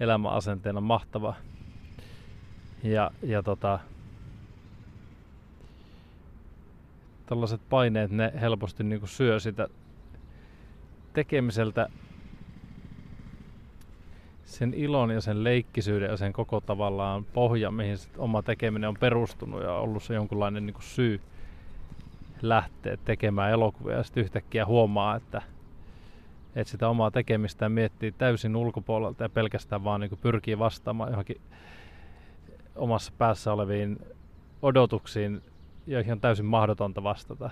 [0.00, 1.34] elämäasenteena mahtava.
[2.82, 3.78] Ja, ja tota,
[7.26, 9.68] tällaiset paineet, ne helposti niin kuin syö sitä
[11.12, 11.88] tekemiseltä
[14.52, 19.62] sen ilon ja sen leikkisyyden ja sen koko tavallaan pohja, mihin oma tekeminen on perustunut
[19.62, 21.20] ja ollut se jonkunlainen niin kuin syy
[22.42, 25.42] lähteä tekemään elokuvia ja sitten yhtäkkiä huomaa, että,
[26.56, 31.40] että sitä omaa tekemistä miettii täysin ulkopuolelta ja pelkästään vaan niin kuin pyrkii vastaamaan johonkin
[32.76, 33.98] omassa päässä oleviin
[34.62, 35.42] odotuksiin,
[35.86, 37.50] joihin on täysin mahdotonta vastata.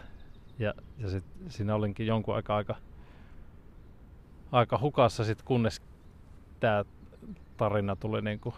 [0.59, 2.77] ja, ja sit siinä olinkin jonkun aikaa aika,
[4.53, 5.90] aika hukassa sit kunnes
[6.61, 6.85] tämä
[7.57, 8.55] tarina tuli niinku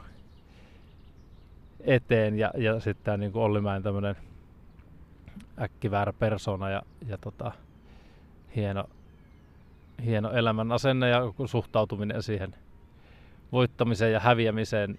[1.80, 4.16] eteen ja, ja sitten tämä niinku Ollimäen tämmöinen
[5.60, 7.52] äkkiväärä persona ja, ja tota,
[8.56, 8.84] hieno,
[10.04, 12.54] hieno elämän asenne ja suhtautuminen siihen
[13.52, 14.98] voittamiseen ja häviämiseen,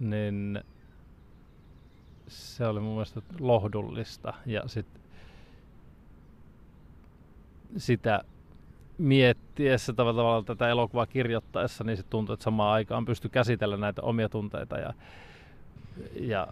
[0.00, 0.60] niin
[2.28, 4.86] se oli mun mielestä lohdullista ja sit
[7.76, 8.24] sitä
[9.02, 14.28] miettiessä tavallaan tätä elokuvaa kirjoittaessa, niin se tuntui, että samaan aikaan pystyi käsitellä näitä omia
[14.28, 14.94] tunteita ja,
[16.20, 16.48] ja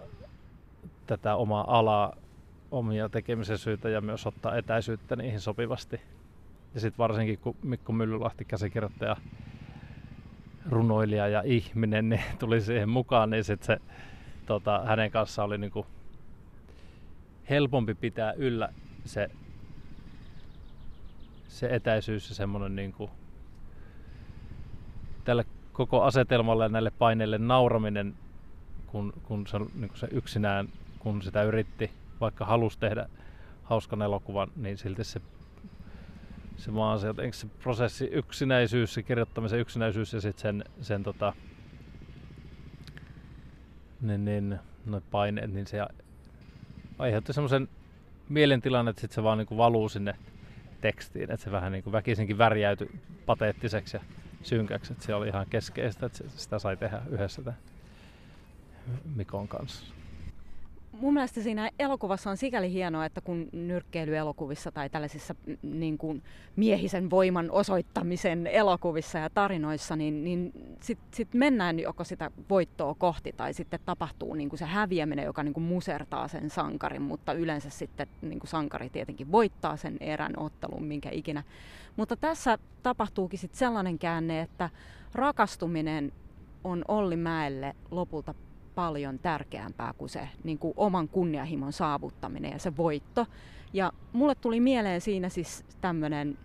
[1.06, 2.16] tätä omaa alaa,
[2.70, 6.00] omia tekemisen syitä ja myös ottaa etäisyyttä niihin sopivasti.
[6.74, 9.16] Ja sitten varsinkin kun Mikko Myllylahti käsikirjoittaja,
[10.68, 13.78] runoilija ja ihminen niin tuli siihen mukaan, niin sit se,
[14.46, 15.86] tota, hänen kanssaan oli niinku
[17.50, 18.68] helpompi pitää yllä
[19.04, 19.30] se,
[21.50, 23.10] se etäisyys ja semmoinen niinku,
[25.24, 28.14] tälle koko asetelmalle ja näille paineille nauraminen,
[28.86, 33.08] kun, kun se, niin se yksinään, kun sitä yritti, vaikka halusi tehdä
[33.62, 35.20] hauskan elokuvan, niin silti se
[36.56, 41.32] se vaan se, jotenkin se prosessi yksinäisyys, se kirjoittamisen yksinäisyys ja sitten sen, sen tota,
[44.00, 45.86] niin, niin, noin paineet, niin se
[46.98, 47.68] aiheutti semmoisen
[48.28, 50.16] mielentilan, että sit se vaan niinku valuu sinne
[50.80, 52.90] tekstiin, että se vähän niinku väkisinkin värjäytyi
[53.26, 54.02] pateettiseksi ja
[54.42, 57.60] synkäksi, että se oli ihan keskeistä, että sitä sai tehdä yhdessä tämän
[59.14, 59.94] Mikon kanssa
[61.00, 66.22] mun mielestä siinä elokuvassa on sikäli hienoa, että kun nyrkkeilyelokuvissa tai tällaisissa niin kuin
[66.56, 73.32] miehisen voiman osoittamisen elokuvissa ja tarinoissa, niin, niin sitten sit mennään joko sitä voittoa kohti
[73.36, 77.70] tai sitten tapahtuu niin kuin se häviäminen, joka niin kuin musertaa sen sankarin, mutta yleensä
[77.70, 81.42] sitten niin kuin sankari tietenkin voittaa sen erän ottelun, minkä ikinä.
[81.96, 84.70] Mutta tässä tapahtuukin sitten sellainen käänne, että
[85.14, 86.12] rakastuminen
[86.64, 88.34] on Olli Mäelle lopulta
[88.74, 93.26] paljon tärkeämpää kuin se niin kuin oman kunnianhimon saavuttaminen ja se voitto.
[93.72, 96.38] Ja mulle tuli mieleen siinä siis tämmöinen,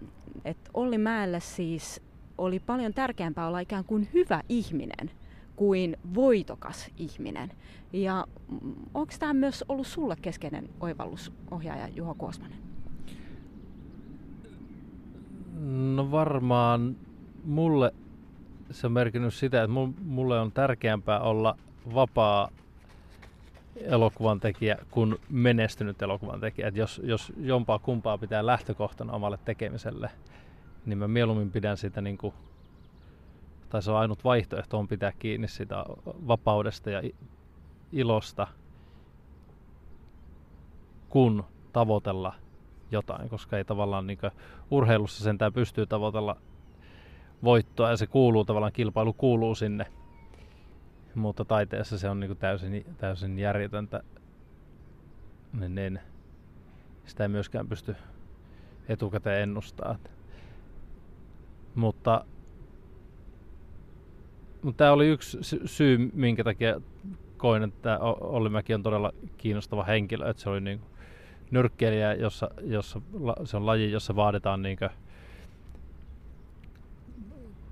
[0.45, 2.01] että Olli Mäelle siis
[2.37, 5.11] oli paljon tärkeämpää olla ikään kuin hyvä ihminen
[5.55, 7.51] kuin voitokas ihminen.
[7.93, 8.25] Ja
[8.93, 12.57] onko tämä myös ollut sulle keskeinen oivallusohjaaja Juho Kuosmanen?
[15.95, 16.95] No varmaan
[17.45, 17.93] mulle
[18.71, 21.57] se on merkinnyt sitä, että mulle on tärkeämpää olla
[21.93, 22.49] vapaa
[23.75, 26.71] elokuvan tekijä kuin menestynyt elokuvan tekijä.
[26.75, 30.09] Jos, jos jompaa kumpaa pitää lähtökohtana omalle tekemiselle,
[30.85, 32.33] niin mä mieluummin pidän sitä niin kuin,
[33.69, 37.01] tai se on ainut vaihtoehto on pitää kiinni sitä vapaudesta ja
[37.91, 38.47] ilosta,
[41.09, 41.43] kun
[41.73, 42.33] tavoitella
[42.91, 44.19] jotain, koska ei tavallaan niin
[44.71, 46.37] urheilussa sentään pystyy tavoitella
[47.43, 49.85] voittoa ja se kuuluu tavallaan, kilpailu kuuluu sinne
[51.15, 54.03] mutta taiteessa se on niin kuin täysin, täysin järjetöntä.
[55.59, 55.99] Niin, niin,
[57.05, 57.95] sitä ei myöskään pysty
[58.89, 59.99] etukäteen ennustamaan.
[61.75, 62.25] Mutta,
[64.61, 66.81] mutta tämä oli yksi syy, minkä takia
[67.37, 70.29] koin, että Olli Mäki on todella kiinnostava henkilö.
[70.29, 70.81] Että se oli niin
[71.51, 73.01] nyrkkeilijä, jossa, jossa,
[73.43, 74.77] se on laji, jossa vaaditaan niin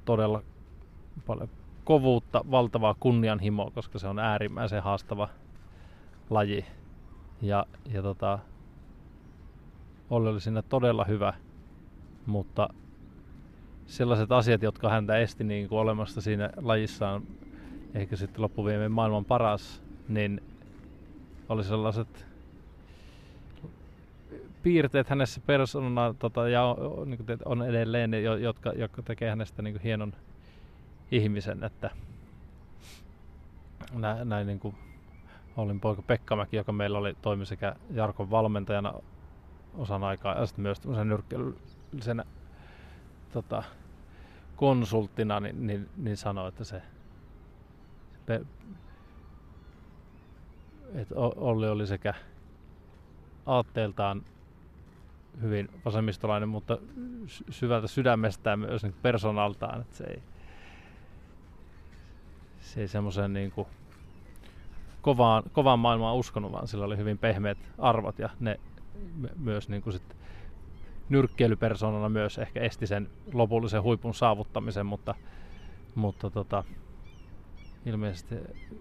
[0.05, 0.43] todella
[1.25, 1.49] paljon
[1.83, 5.29] kovuutta, valtavaa kunnianhimoa, koska se on äärimmäisen haastava
[6.29, 6.65] laji.
[7.41, 8.39] Ja, ja tota,
[10.09, 11.33] Olli oli siinä todella hyvä,
[12.25, 12.69] mutta
[13.85, 17.23] sellaiset asiat, jotka häntä esti niin kuin olemasta siinä lajissaan,
[17.93, 20.41] ehkä sitten loppuviimein maailman paras, niin
[21.49, 22.25] oli sellaiset
[24.63, 29.73] piirteet hänessä persoonana tota, ja on, niin kuin, on edelleen, jotka, jotka tekee hänestä niin
[29.73, 30.13] kuin hienon
[31.15, 31.89] ihmisen, että
[33.93, 34.75] näin, näin niin kuin
[35.57, 38.93] olin poika Pekkamäki, joka meillä oli toimi sekä Jarkon valmentajana
[39.77, 42.25] osan aikaa ja sitten myös tämmöisen
[43.33, 43.63] tota,
[44.55, 46.81] konsulttina, niin, niin, niin sanoi, että se,
[48.27, 48.41] se
[50.93, 52.13] että Olli oli sekä
[53.45, 54.23] aatteeltaan
[55.41, 56.77] hyvin vasemmistolainen, mutta
[57.49, 60.23] syvältä sydämestään myös niin persoonaltaan, että se ei,
[62.63, 63.53] se ei semmoisen niin
[65.01, 68.59] kovaan, kovaan maailmaan uskonut, vaan sillä oli hyvin pehmeät arvot ja ne
[69.35, 70.17] myös niin kuin sit
[71.09, 75.15] nyrkkeilypersonana myös ehkä esti sen lopullisen huipun saavuttamisen, mutta,
[75.95, 76.63] mutta tota,
[77.85, 78.35] ilmeisesti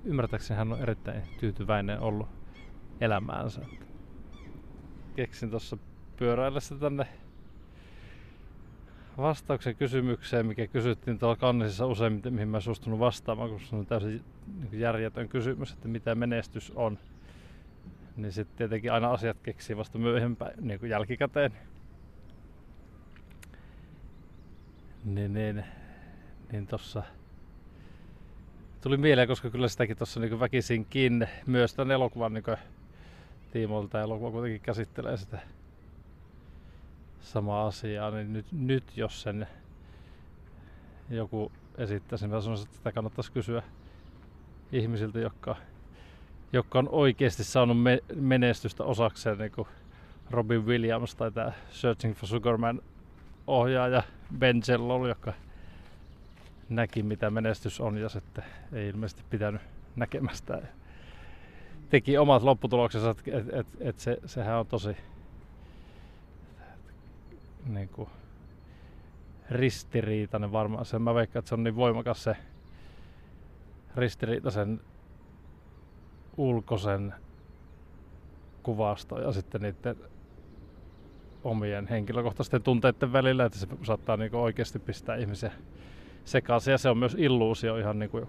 [0.05, 2.29] ymmärtääkseni hän on erittäin tyytyväinen ollut
[3.01, 3.61] elämäänsä.
[5.17, 5.77] keksin tuossa
[6.17, 7.07] pyöräillessä tänne
[9.19, 14.25] vastauksen kysymykseen, mikä kysyttiin tuolla kannisissa useimmiten, mihin mä suostunut vastaamaan, koska se on täysin
[14.61, 16.99] niin järjetön kysymys, että mitä menestys on.
[18.17, 21.53] Niin sitten tietenkin aina asiat keksii vasta myöhempään, niin kuin jälkikäteen.
[25.05, 25.65] Niin, niin,
[26.53, 27.03] niin tossa
[28.81, 32.45] tuli mieleen, koska kyllä sitäkin tuossa niin väkisinkin myös tämän elokuvan niin
[33.53, 35.39] tiimoilta elokuva kuitenkin käsittelee sitä
[37.23, 39.47] samaa asiaa, niin nyt, nyt jos sen
[41.11, 43.63] joku esittäisi, niin mä sanoisin, että sitä kannattaisi kysyä
[44.73, 45.57] ihmisiltä, jotka,
[46.53, 49.69] jotka on oikeasti saanut me, menestystä osakseen, niin kuin
[50.31, 52.83] Robin Williams tai tämä Searching for Sugarman
[53.47, 54.03] ohjaaja
[54.39, 55.33] Ben Jellol, joka
[56.69, 59.61] näki mitä menestys on ja sitten ei ilmeisesti pitänyt
[59.97, 60.63] näkemästä.
[61.91, 64.97] Teki omat lopputuloksensa, että et, et, et se, sehän on tosi
[67.67, 68.09] niin kuin,
[69.51, 70.85] ristiriitainen varmaan.
[70.85, 72.37] Sen mä veikkaan, että se on niin voimakas se
[73.97, 74.81] ristiriita sen
[76.37, 77.15] ulkoisen
[78.63, 79.97] kuvasto ja sitten niiden
[81.45, 85.53] omien henkilökohtaisten tunteiden välillä, että se saattaa niin oikeasti pistää ihmisiä
[86.25, 86.73] sekaisin.
[86.73, 88.29] Ja se on myös illuusio ihan niin kuin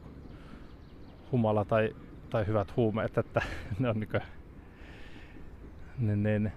[1.32, 1.96] humala tai,
[2.30, 3.42] tai hyvät huumeet, että
[3.80, 4.22] ne on niin kuin,
[5.98, 6.52] niin, niin,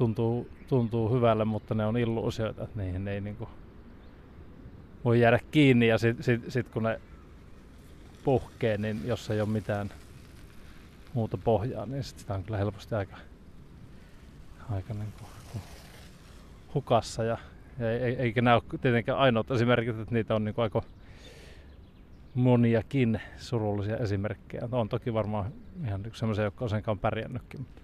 [0.00, 3.50] tuntuu, tuntuu hyvälle, mutta ne on illuusioita, että niihin ei niin kuin
[5.04, 7.00] voi jäädä kiinni ja sitten sit, sit kun ne
[8.24, 9.90] puhkee, niin jos ei ole mitään
[11.14, 13.16] muuta pohjaa, niin sit sitä on kyllä helposti aika,
[14.70, 15.62] aika niin kuin
[16.74, 17.24] hukassa.
[17.24, 17.38] Ja,
[17.78, 20.82] ja eikä nämä ole tietenkään ainoat esimerkit, että niitä on niin kuin aika
[22.34, 24.68] moniakin surullisia esimerkkejä.
[24.72, 25.52] On toki varmaan
[25.86, 27.60] ihan sellaisia, jotka on senkaan pärjännytkin.
[27.60, 27.82] Mutta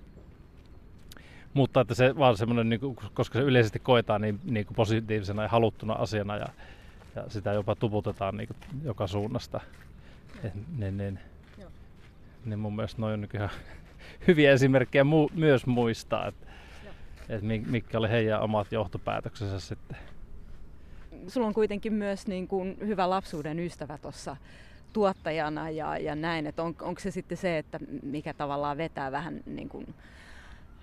[1.57, 5.43] mutta että se vaan semmoinen, niin kuin, koska se yleisesti koetaan niin, niin kuin positiivisena
[5.43, 6.47] ja haluttuna asiana ja,
[7.15, 9.61] ja sitä jopa tuputetaan niin kuin joka suunnasta.
[10.45, 11.19] Et, niin, niin,
[12.45, 13.51] niin mun mielestä noin on niin ihan
[14.29, 16.47] hyviä esimerkkejä mu- myös muistaa, että
[17.29, 19.97] et mitkä oli heidän omat johtopäätöksensä sitten.
[21.29, 24.37] Sulla on kuitenkin myös niin kuin hyvä lapsuuden ystävä tuossa
[24.93, 29.41] tuottajana ja, ja näin, että on, onko se sitten se, että mikä tavallaan vetää vähän
[29.47, 29.95] niin kuin,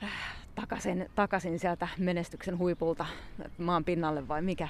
[0.03, 3.05] äh, takaisin, takaisin sieltä menestyksen huipulta
[3.57, 4.67] maan pinnalle vai mikä?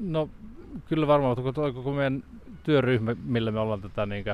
[0.00, 0.30] No
[0.88, 2.24] kyllä varmaan, kun tuo koko meidän
[2.62, 4.24] työryhmä, millä me ollaan tätä niin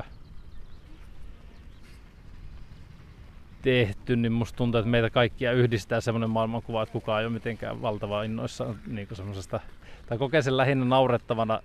[3.61, 7.81] tehty, niin musta tuntuu, että meitä kaikkia yhdistää semmoinen maailmankuva, että kukaan ei ole mitenkään
[7.81, 9.59] valtava innoissaan niin semmoisesta,
[10.05, 11.59] tai kokee sen lähinnä naurettavana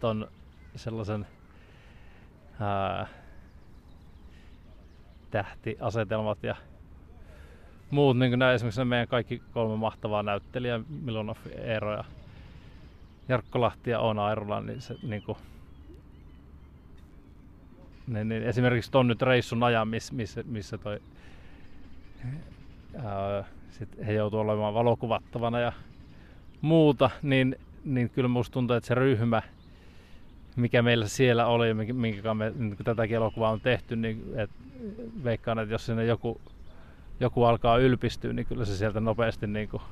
[0.00, 0.28] ton
[0.76, 1.26] sellaisen
[2.60, 3.06] ää,
[5.30, 6.56] tähtiasetelmat ja
[7.90, 12.04] muut, niin kuin nämä, esimerkiksi meidän kaikki kolme mahtavaa näyttelijää, Milonov, Eero ja
[13.28, 15.38] Jarkko Lahti ja Oona Airola, niin se niin kuin,
[18.06, 21.00] niin, niin esimerkiksi ton nyt reissun ajan, missä, missä, missä toi,
[23.04, 25.72] ää, sit he joutuu olemaan valokuvattavana ja
[26.60, 29.42] muuta, niin, niin kyllä musta tuntuu, että se ryhmä,
[30.56, 34.50] mikä meillä siellä oli, minkä me niin tätäkin elokuvaa on tehty, niin et,
[35.24, 36.40] veikkaan, että jos sinne joku
[37.20, 39.82] joku alkaa ylpistyä, niin kyllä se sieltä nopeasti niin kuin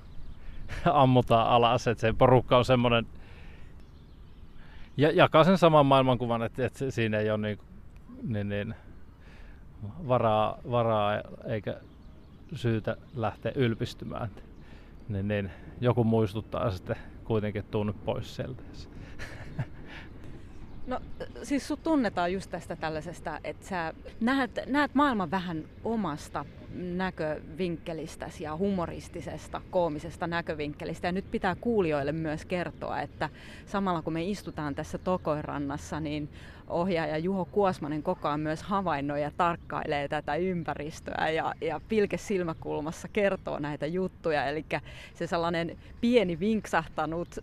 [0.92, 1.86] ammutaan alas.
[1.86, 3.06] Että se porukka on semmoinen,
[4.96, 7.58] ja jakaa sen saman maailmankuvan, että, että siinä ei ole niin,
[8.22, 8.74] niin, niin
[10.08, 11.76] varaa, varaa eikä
[12.54, 14.30] syytä lähteä ylpistymään.
[15.08, 18.62] Niin, niin joku muistuttaa sitten kuitenkin, että nyt pois sieltä.
[20.88, 21.00] No
[21.42, 28.56] siis sut tunnetaan just tästä tällaisesta, että sä näet, näet maailman vähän omasta näkövinkkelistäsi ja
[28.56, 31.08] humoristisesta, koomisesta näkövinkkelistä.
[31.08, 33.28] Ja nyt pitää kuulijoille myös kertoa, että
[33.66, 36.28] samalla kun me istutaan tässä Tokoirannassa, niin
[36.68, 43.08] ohjaaja Juho Kuosmanen koko ajan myös havainnoi ja tarkkailee tätä ympäristöä ja, ja pilke silmäkulmassa
[43.08, 44.46] kertoo näitä juttuja.
[44.46, 44.64] Eli
[45.14, 47.42] se sellainen pieni vinksahtanut ö,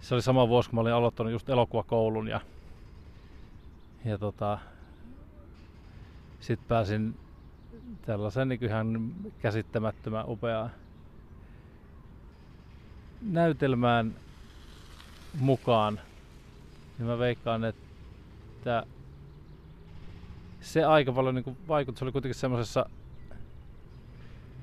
[0.00, 2.40] se oli sama vuosi, kun mä olin aloittanut just elokuvakoulun ja,
[4.04, 4.58] ja tota,
[6.40, 7.14] sitten pääsin
[8.06, 9.12] tällaisen niin ihan
[9.42, 10.70] käsittämättömän upeaan
[13.22, 14.14] näytelmään
[15.40, 16.00] mukaan.
[16.98, 17.85] Ja mä veikkaan, että
[20.60, 21.98] se aika paljon niin vaikutti.
[21.98, 22.86] Se oli kuitenkin semmoisessa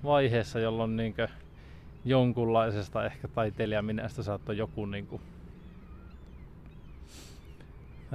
[0.03, 1.15] vaiheessa, jolloin niin
[2.05, 5.21] jonkunlaisesta ehkä taiteilijaminästä saattoi joku niin kuin,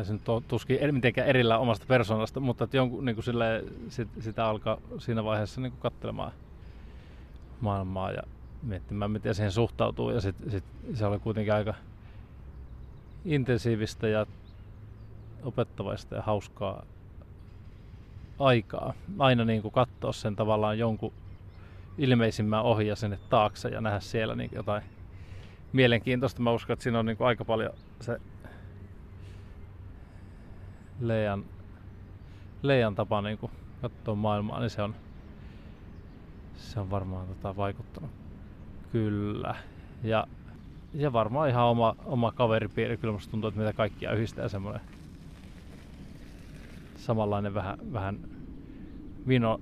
[0.03, 4.47] se nyt tuskin mitenkään erillään omasta persoonasta, mutta että jonkun, niin kuin sille, sit, sitä
[4.47, 6.33] alkaa siinä vaiheessa niin kuin katselemaan
[7.61, 8.23] maailmaa ja
[8.63, 10.11] miettimään, miten siihen suhtautuu.
[10.11, 10.65] Ja sit, sit
[10.95, 11.75] se oli kuitenkin aika
[13.25, 14.27] intensiivistä ja
[15.43, 16.83] opettavaista ja hauskaa
[18.39, 18.95] aikaa.
[19.19, 21.13] Aina niin kuin katsoa sen tavallaan jonkun
[21.99, 24.83] ilmeisimmän ohi ja sinne taakse ja nähdä siellä niin jotain
[25.73, 26.43] mielenkiintoista.
[26.43, 28.21] Mä uskon, että siinä on niin kuin aika paljon se
[31.01, 31.45] Leijan,
[32.63, 34.95] Leijan tapa niin kuin katsoa maailmaa, niin se on,
[36.57, 38.11] se on varmaan tota, vaikuttanut.
[38.93, 39.55] Kyllä.
[40.03, 40.27] Ja,
[40.95, 42.97] ja varmaan ihan oma, oma kaveripiiri.
[42.97, 44.81] Kyllä musta tuntuu, että mitä kaikkia yhdistää semmoinen
[47.09, 48.19] samanlainen vähän, vähän
[49.29, 49.61] vino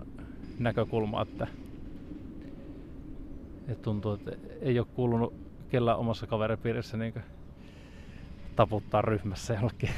[0.58, 1.46] näkökulma, että,
[3.68, 4.30] että tuntuu, että
[4.60, 5.34] ei ole kuulunut
[5.70, 7.14] kellään omassa kaveripiirissä niin
[8.56, 9.90] taputtaa ryhmässä jollekin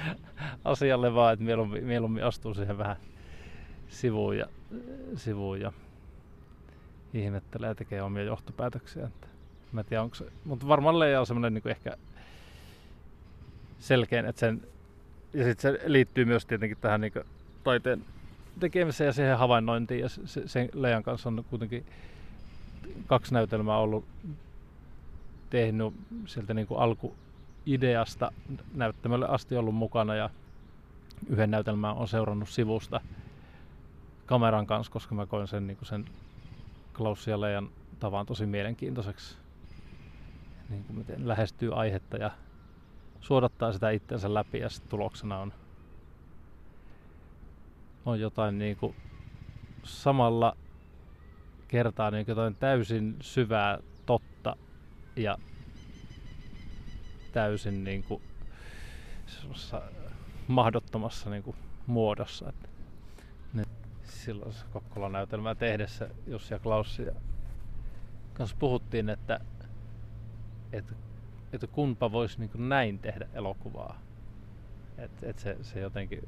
[0.64, 2.96] asialle, vaan että mieluummin, mieluummin astuu siihen vähän
[3.88, 4.46] sivuun ja,
[5.16, 5.72] sivuun ja
[7.14, 9.06] ihmettelee ja tekee omia johtopäätöksiä.
[9.06, 9.26] Että
[9.72, 11.96] mä en tiedä, onko se, mutta varmaan Leija on semmoinen niin ehkä
[13.78, 14.62] selkeän, että sen,
[15.34, 17.12] ja sitten se liittyy myös tietenkin tähän niin
[17.64, 18.04] taiteen
[18.60, 21.86] tekemiseen ja siihen havainnointiin, ja se, sen Leijan kanssa on kuitenkin
[23.06, 24.04] kaksi näytelmää ollut
[25.50, 25.94] tehnyt
[26.26, 28.32] sieltä niin kuin alkuideasta
[28.74, 30.30] näyttämölle asti ollut mukana ja
[31.28, 33.00] yhden näytelmän on seurannut sivusta
[34.26, 36.04] kameran kanssa, koska mä koin sen, niin kuin sen
[36.96, 37.68] Klaus ja Leijan
[38.00, 39.36] tavan tosi mielenkiintoiseksi.
[40.68, 42.30] Niin kuin miten lähestyy aihetta ja
[43.22, 45.52] suodattaa sitä itsensä läpi ja sitten tuloksena on,
[48.04, 48.96] on jotain niin kuin
[49.84, 50.56] samalla
[51.68, 54.56] kertaa niin jotain täysin syvää totta
[55.16, 55.38] ja
[57.32, 58.22] täysin niin kuin
[60.48, 61.56] mahdottomassa niin kuin
[61.86, 62.48] muodossa.
[62.48, 62.68] Että
[63.52, 63.64] ne,
[64.04, 67.12] silloin se Kokkolan näytelmää tehdessä Jussi ja Klaussi ja
[68.32, 69.40] kanssa puhuttiin, että,
[70.72, 70.94] että,
[71.52, 74.00] että kunpa voisi niin näin tehdä elokuvaa.
[74.98, 76.20] Että et se, se jotenkin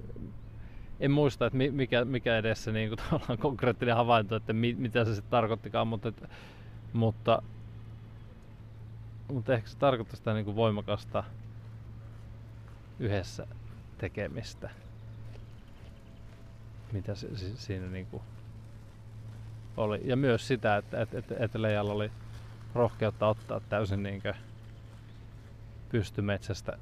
[1.00, 5.30] en muista, että mikä, mikä edessä niin kuin, konkreettinen havainto, että mi, mitä se sitten
[5.30, 6.28] tarkoittikaan, mutta, että,
[6.92, 7.42] mutta,
[9.28, 11.24] mutta ehkä se tarkoittaa sitä niin kuin voimakasta
[12.98, 13.46] yhdessä
[13.98, 14.70] tekemistä.
[16.92, 18.22] Mitä se, se, siinä niin kuin
[19.76, 20.00] oli.
[20.04, 22.10] Ja myös sitä, että, että, että, että Leijalla oli
[22.74, 24.22] rohkeutta ottaa täysin niin
[25.94, 26.78] pystymetsästä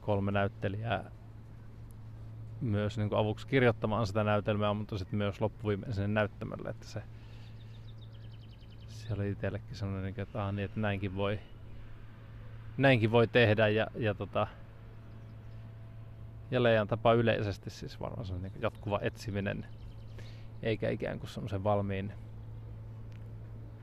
[0.00, 1.10] kolme näyttelijää
[2.60, 7.02] myös niin kuin avuksi kirjoittamaan sitä näytelmää, mutta sitten myös loppuviimein sinne näyttämölle, että se,
[8.88, 11.40] se oli itsellekin sellainen, niin että, ah, niin, että näinkin voi,
[12.76, 14.46] näinkin voi tehdä ja, ja, tota,
[16.50, 19.66] ja Leijan tapa yleisesti siis varmaan se niin jatkuva etsiminen,
[20.62, 22.12] eikä ikään kuin semmoisen valmiin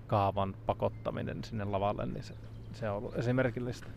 [0.07, 2.33] kaavan pakottaminen sinne lavalle, niin se,
[2.73, 3.96] se on ollut esimerkillistä.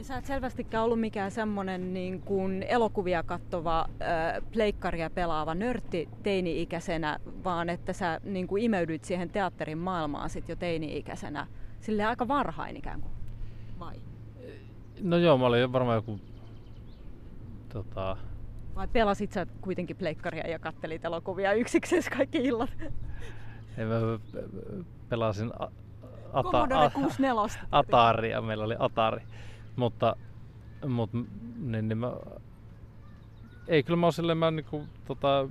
[0.00, 6.08] Ja sä et selvästikään ollut mikään semmoinen niin kuin elokuvia kattova, äh, pleikkaria pelaava nörtti
[6.22, 11.46] teini-ikäisenä, vaan että sä niin kuin imeydyit siihen teatterin maailmaan sit jo teini-ikäisenä,
[11.80, 13.12] sille aika varhain ikään kuin,
[13.78, 13.94] vai?
[15.00, 16.20] No joo, mä olin varmaan joku...
[17.72, 18.16] Tota...
[18.74, 22.70] Vai pelasit sä kuitenkin pleikkaria ja kattelit elokuvia yksiksesi kaikki illat?
[23.78, 23.94] Ei, mä
[25.08, 25.52] pelasin
[26.32, 27.66] ata- a- 64.
[27.72, 29.22] Ataria, meillä oli Atari.
[29.80, 30.16] Mutta,
[30.88, 31.18] mutta
[31.60, 32.12] niin, niin mä,
[33.68, 35.48] ei kyllä mä oon silleen, mä niinku, tota,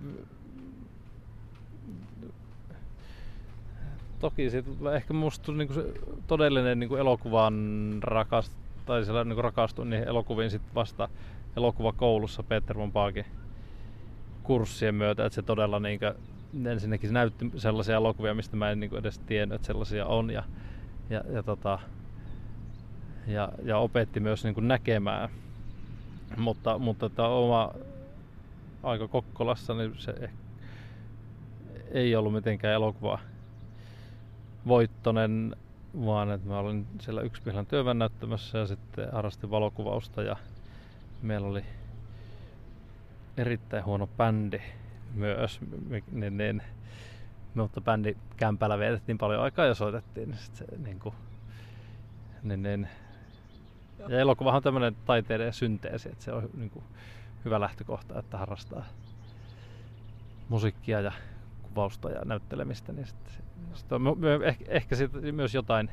[4.20, 4.66] toki sit
[4.96, 5.94] ehkä musta niinku se
[6.28, 7.54] todellinen niinku elokuvan
[8.02, 8.54] rakast,
[8.86, 11.10] tai sellainen niinku rakastuin niihin elokuviin sit vasta
[11.58, 13.26] elokuvakoulussa Peter von Paakin
[14.44, 16.06] kurssien myötä, että se todella niinku,
[16.66, 20.44] ensinnäkin se näytti sellaisia elokuvia, mistä mä en niinku edes tiennyt, että sellaisia on ja,
[21.10, 21.80] ja, ja tota,
[23.28, 25.30] ja, ja opetti myös niin kuin näkemään
[26.38, 27.72] mutta, mutta että oma
[28.84, 30.32] aika Kokkolassa, niin se eh,
[31.92, 33.20] ei ollut mitenkään elokuva
[34.68, 35.56] voittonen,
[36.06, 40.36] vaan että mä olin siellä yksi työväen näyttämässä ja sitten harrastin valokuvausta ja
[41.22, 41.64] meillä oli
[43.38, 44.62] erittäin huono bändi
[45.14, 45.60] myös,
[46.12, 46.64] niin, niin,
[47.54, 50.30] mutta bändi kämpällä vietettiin paljon aikaa ja soitettiin.
[50.30, 51.16] Niin se, niin kuin,
[52.44, 52.88] niin, niin.
[54.08, 56.86] Ja elokuvahan on tämmöinen taiteiden synteesi, että se on niin kuin,
[57.46, 58.86] hyvä lähtökohta, että harrastaa
[60.50, 61.12] musiikkia ja
[61.62, 63.34] kuvausta ja näyttelemistä, niin sitten,
[63.74, 65.92] sitten on ehkä, ehkä siitä myös jotain,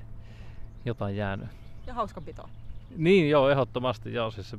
[0.84, 1.48] jotain jäänyt.
[1.86, 2.48] Ja hauskanpitoa.
[2.96, 4.14] Niin, joo, ehdottomasti.
[4.14, 4.58] Joo, siis se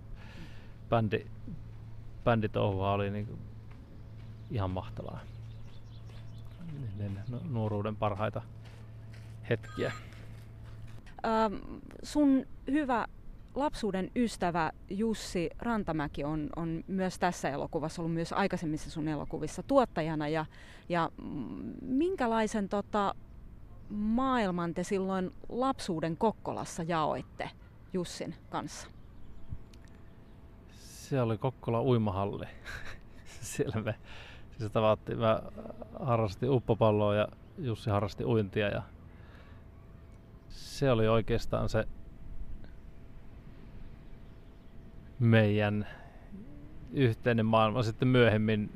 [0.90, 1.26] bändi,
[2.24, 3.40] bänditouhua oli niin kuin
[4.52, 5.20] ihan mahtavaa.
[7.50, 8.42] Nuoruuden parhaita
[9.50, 9.92] hetkiä.
[11.26, 11.56] Ähm,
[12.04, 13.08] sun hyvä
[13.58, 20.28] lapsuuden ystävä Jussi Rantamäki on, on myös tässä elokuvassa ollut myös aikaisemmissa sun elokuvissa tuottajana.
[20.28, 20.46] Ja,
[20.90, 21.12] ja
[21.82, 23.16] minkälaisen tota,
[23.90, 27.50] maailman te silloin lapsuuden Kokkolassa jaoitte
[27.94, 28.88] Jussin kanssa?
[30.72, 32.46] Se oli Kokkola uimahalli.
[33.26, 33.96] Siellä me
[34.58, 35.20] siis tavattiin.
[35.20, 35.42] Mä
[36.00, 37.28] harrastin uppopalloa ja
[37.58, 38.82] Jussi harrasti uintia ja
[40.50, 41.88] se oli oikeastaan se
[45.20, 45.88] meidän
[46.94, 47.84] yhteinen maailma.
[47.84, 48.70] Sitten myöhemmin,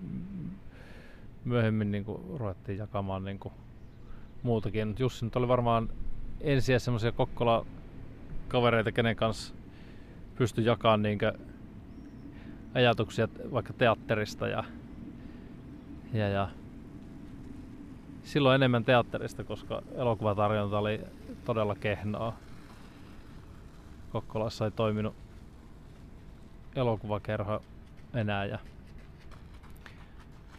[1.46, 3.54] myöhemmin niin kuin ruvettiin jakamaan niin kuin
[4.44, 4.96] muutakin.
[5.00, 5.90] Jussi nyt oli varmaan
[6.42, 9.54] ensiä semmoisia Kokkola-kavereita, kenen kanssa
[10.36, 11.20] pystyi jakamaan niin
[12.74, 14.64] ajatuksia vaikka teatterista ja,
[16.14, 16.50] ja, ja
[18.24, 21.02] silloin enemmän teatterista, koska elokuvatarjonta oli
[21.46, 22.34] todella kehnoa.
[24.12, 25.16] Kokkolassa ei toiminut
[26.76, 27.62] elokuvakerho
[28.14, 28.46] enää.
[28.46, 28.60] Ja,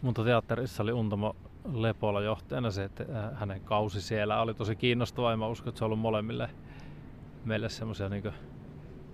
[0.01, 1.35] mutta teatterissa oli Untamo
[1.73, 5.79] Lepola johtajana se, että äh, hänen kausi siellä oli tosi kiinnostava ja mä uskon, että
[5.79, 6.49] se on ollut molemmille
[7.45, 8.33] meille semmoisia niin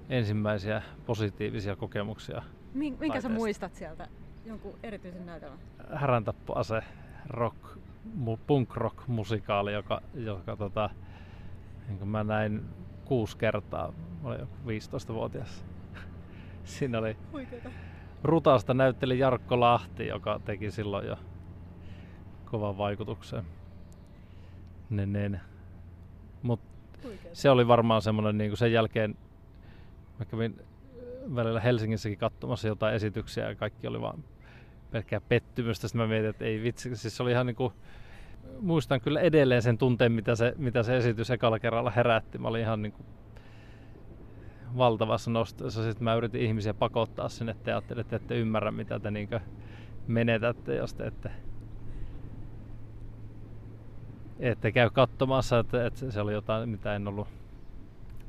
[0.10, 2.41] ensimmäisiä positiivisia kokemuksia.
[2.74, 3.30] Minkä taiteesta.
[3.30, 4.08] sä muistat sieltä?
[4.45, 5.60] Jonkun erityisen näytelmän?
[5.93, 6.82] Häräntappose
[7.28, 7.58] rock,
[8.47, 10.89] punk rock musikaali, joka, joka tota,
[11.88, 12.66] niin mä näin
[13.06, 13.93] kuusi kertaa.
[14.24, 15.66] Mä olin 15-vuotias.
[16.70, 17.70] Siinä oli Huikeeta.
[18.24, 21.17] Rutasta näytteli Jarkko Lahti, joka teki silloin jo
[22.45, 23.43] kovan vaikutuksen.
[24.89, 25.39] Niin, niin.
[26.43, 26.59] Mut
[27.34, 29.15] se oli varmaan semmoinen, niin sen jälkeen
[30.20, 30.61] mä kävin
[31.36, 34.24] välillä Helsingissäkin katsomassa jotain esityksiä ja kaikki oli vaan
[34.91, 35.88] pelkkää pettymystä.
[35.88, 37.74] Sitten mä mietin, että ei vitsi, siis se oli ihan niin kuin,
[38.59, 42.38] muistan kyllä edelleen sen tunteen, mitä se, mitä se esitys ekalla kerralla herätti.
[42.38, 43.05] Mä olin ihan niin kuin
[44.78, 45.84] valtavassa nostossa.
[45.84, 49.30] Sitten mä yritin ihmisiä pakottaa sinne teatterille, että ette ymmärrä mitä te niin
[50.07, 51.32] menetätte, jos te ette,
[54.39, 55.59] ette käy katsomassa.
[55.59, 57.28] Että, että se oli jotain, mitä en ollut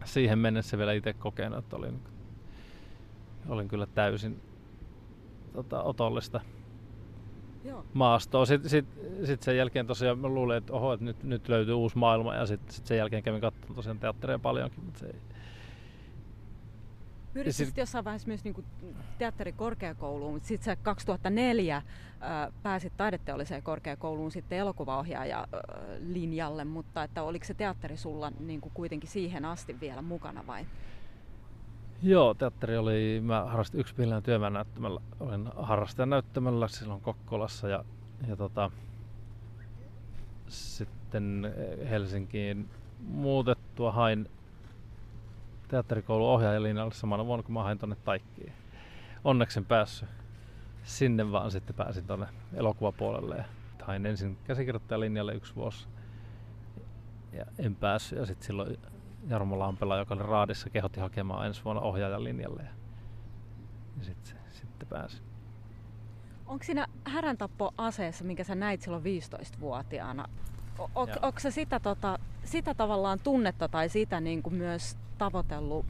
[0.05, 1.59] siihen mennessä vielä itse kokenut.
[1.59, 2.01] Että olin,
[3.49, 4.41] olin kyllä täysin
[5.53, 6.41] tota, otollista
[7.65, 7.85] Joo.
[7.93, 8.47] maastoa.
[8.47, 8.87] Sitten sit,
[9.25, 12.47] sit sen jälkeen tosiaan mä luulin, että oho, että nyt, nyt löytyy uusi maailma ja
[12.47, 15.21] sitten sit sen jälkeen kävin katsomaan tosiaan teattereja paljonkin, mutta se ei,
[17.33, 17.77] Pyritkö sit...
[17.77, 18.65] jossain vaiheessa myös niin
[19.19, 21.83] teatterikorkeakouluun, mutta sitten 2004 äh,
[22.63, 25.47] pääsit taideteolliseen korkeakouluun sitten elokuvaohjaaja äh,
[26.01, 30.67] linjalle, mutta että oliko se teatteri sulla niin kuin kuitenkin siihen asti vielä mukana vai?
[32.03, 37.85] Joo, teatteri oli, mä harrastin yksipiilinen työmään näyttämällä, olin harrastajan näyttämällä silloin Kokkolassa ja,
[38.29, 38.71] ja tota,
[40.49, 41.55] sitten
[41.91, 42.69] Helsinkiin
[42.99, 44.29] muutettua hain
[45.71, 48.53] teatterikoulun ohjaajalinjalle samana vuonna, kun mä hain tonne Taikkiin.
[49.25, 50.09] Onneksi en päässyt
[50.83, 53.45] sinne, vaan sitten pääsin tonne elokuvapuolelle ja
[53.83, 55.89] hain ensin käsikirjoittajalinjalle yksi vuosi.
[57.33, 58.79] Ja en päässyt ja sitten silloin
[59.29, 62.63] Jarmo Lampela, joka oli raadissa, kehotti hakemaan ensi vuonna ohjaajan linjalle.
[62.63, 62.71] Ja,
[63.99, 65.21] ja sitten, sitten pääsin.
[66.47, 70.29] Onko siinä häräntappo-aseessa, minkä sä näit silloin 15-vuotiaana,
[70.79, 70.91] o-
[71.23, 75.87] onko se sitä, tota, sitä tavallaan tunnetta tai sitä niin kuin myös tavoitellut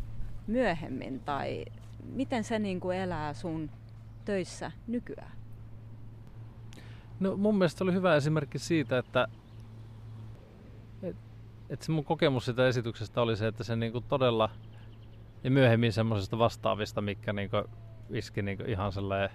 [0.47, 1.65] myöhemmin tai
[2.13, 3.71] miten se niin kuin elää sun
[4.25, 5.33] töissä nykyään?
[7.21, 9.29] No mun mielestä oli hyvä esimerkki siitä, että
[11.03, 11.17] et,
[11.71, 14.51] et se mun kokemus sitä esityksestä oli se, että se niinku todella
[15.45, 17.57] ja myöhemmin semmoisesta vastaavista, mikä niinku
[18.11, 19.31] iski niinku ihan sellainen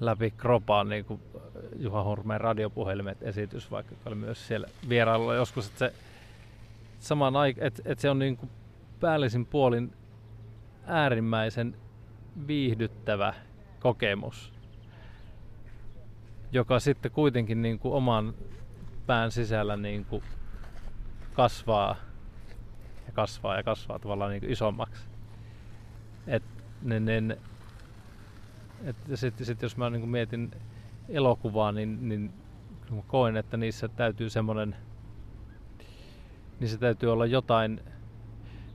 [0.00, 1.20] läpi kropaan niin kuin
[1.76, 5.94] Juha Hurmeen radiopuhelimet esitys, vaikka oli myös siellä vierailulla joskus, että se
[6.98, 8.50] samaan aikaan, että, että se on niin kuin
[9.00, 9.92] päällisin puolin
[10.86, 11.76] äärimmäisen
[12.46, 13.34] viihdyttävä
[13.80, 14.52] kokemus,
[16.52, 18.34] joka sitten kuitenkin niin kuin oman
[19.06, 20.22] pään sisällä niin kuin
[21.32, 21.96] kasvaa
[23.06, 25.02] ja kasvaa ja kasvaa tavallaan niin kuin isommaksi.
[26.26, 26.42] Et,
[26.82, 27.38] ne, et
[29.14, 30.50] sitten sit jos mä niin mietin
[31.08, 32.32] elokuvaa, niin, niin
[32.90, 34.76] mä koen, että niissä täytyy semmoinen,
[36.60, 37.80] niissä täytyy olla jotain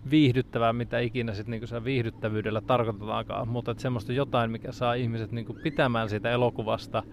[0.09, 5.45] viihdyttävää, mitä ikinä sitten niin viihdyttävyydellä tarkoitetaankaan, mutta että semmoista jotain, mikä saa ihmiset niin
[5.45, 7.03] kuin pitämään siitä elokuvasta,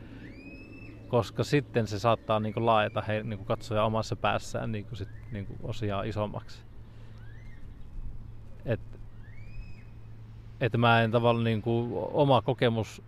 [1.08, 4.96] koska sitten se saattaa niin kuin laajata he, niin kuin katsoja omassa päässään niin kuin
[4.96, 6.62] sit, niin kuin osiaan isommaksi.
[8.64, 8.80] Et,
[10.60, 13.02] että mä en tavallaan niin kuin, oma kokemus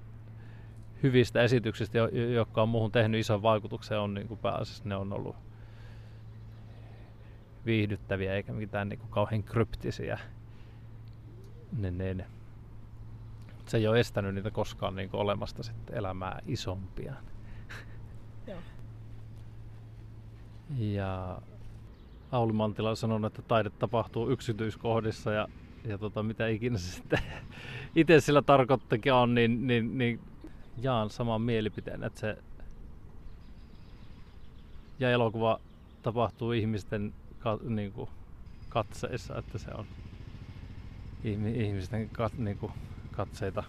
[1.02, 1.98] hyvistä esityksistä,
[2.34, 5.36] jotka on muuhun tehnyt ison vaikutuksen, on niin kuin pääasiassa ne on ollut
[7.66, 10.18] viihdyttäviä eikä mitään niin kuin kauhean kryptisiä.
[11.78, 12.26] Ne, ne, ne.
[13.66, 17.14] Se ei ole estänyt niitä koskaan niin kuin olemasta sitten elämää isompia.
[18.46, 18.58] Joo.
[20.78, 21.38] ja
[22.32, 25.48] Auli Mantila sanoi, että taide tapahtuu yksityiskohdissa ja,
[25.84, 27.18] ja tota, mitä ikinä se sitten
[27.96, 30.20] itse sillä tarkoittakin niin, niin, niin
[30.82, 32.38] jaan saman mielipiteen, että se
[34.98, 35.60] ja elokuva
[36.02, 38.10] tapahtuu ihmisten ka, niin kuin
[38.68, 39.86] katseissa, että se on
[41.54, 42.72] ihmisten kat, niin kuin
[43.10, 43.64] katseita.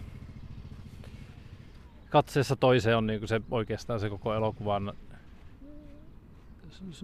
[2.10, 4.92] Katseessa toiseen on niin kuin se oikeastaan se koko elokuvan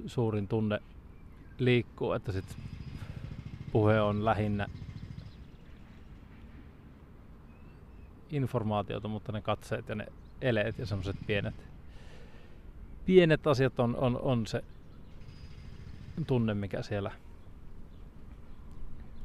[0.06, 0.80] suurin tunne
[1.58, 2.56] liikkuu, että sit
[3.72, 4.66] puhe on lähinnä
[8.30, 10.06] informaatiota, mutta ne katseet ja ne
[10.40, 11.54] eleet ja semmoiset pienet,
[13.06, 14.64] pienet asiat on, on, on se
[16.26, 17.10] tunne, mikä siellä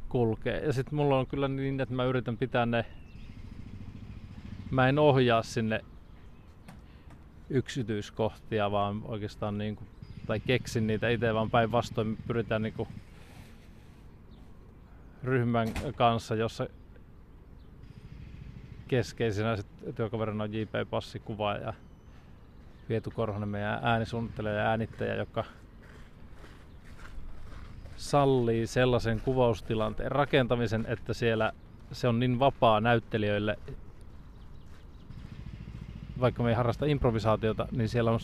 [0.10, 0.60] kulkee.
[0.66, 2.86] Ja sitten mulla on kyllä niin, että mä yritän pitää ne,
[4.72, 5.86] mä en ohjaa sinne
[7.50, 9.88] yksityiskohtia, vaan oikeastaan niin kuin,
[10.28, 12.90] tai keksin niitä itse, vaan päinvastoin pyritään niin kuin
[15.24, 16.68] ryhmän kanssa, jossa
[18.88, 19.58] keskeisenä
[19.96, 20.90] työkaverina on J.P.
[20.90, 21.74] Passi kuvaaja ja
[22.90, 25.44] Vietu Korhonen meidän äänisuunnittelija ja äänittäjä, joka
[27.98, 31.52] sallii sellaisen kuvaustilanteen rakentamisen, että siellä
[31.92, 33.60] se on niin vapaa näyttelijöille,
[36.20, 38.20] vaikka me ei harrasta improvisaatiota, niin siellä on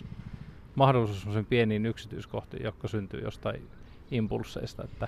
[0.76, 3.68] mahdollisuus semmoisen pieniin yksityiskohtiin, jotka syntyy jostain
[4.12, 5.07] impulseista, että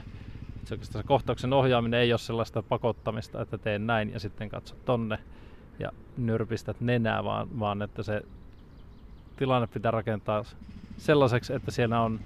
[0.66, 5.20] se kohtauksen ohjaaminen ei ole sellaista pakottamista, että teen näin ja sitten katso tonne
[5.80, 8.22] ja nyrpistät nenää, vaan, vaan että se
[9.38, 10.44] tilanne pitää rakentaa
[10.98, 12.20] sellaiseksi, että siellä on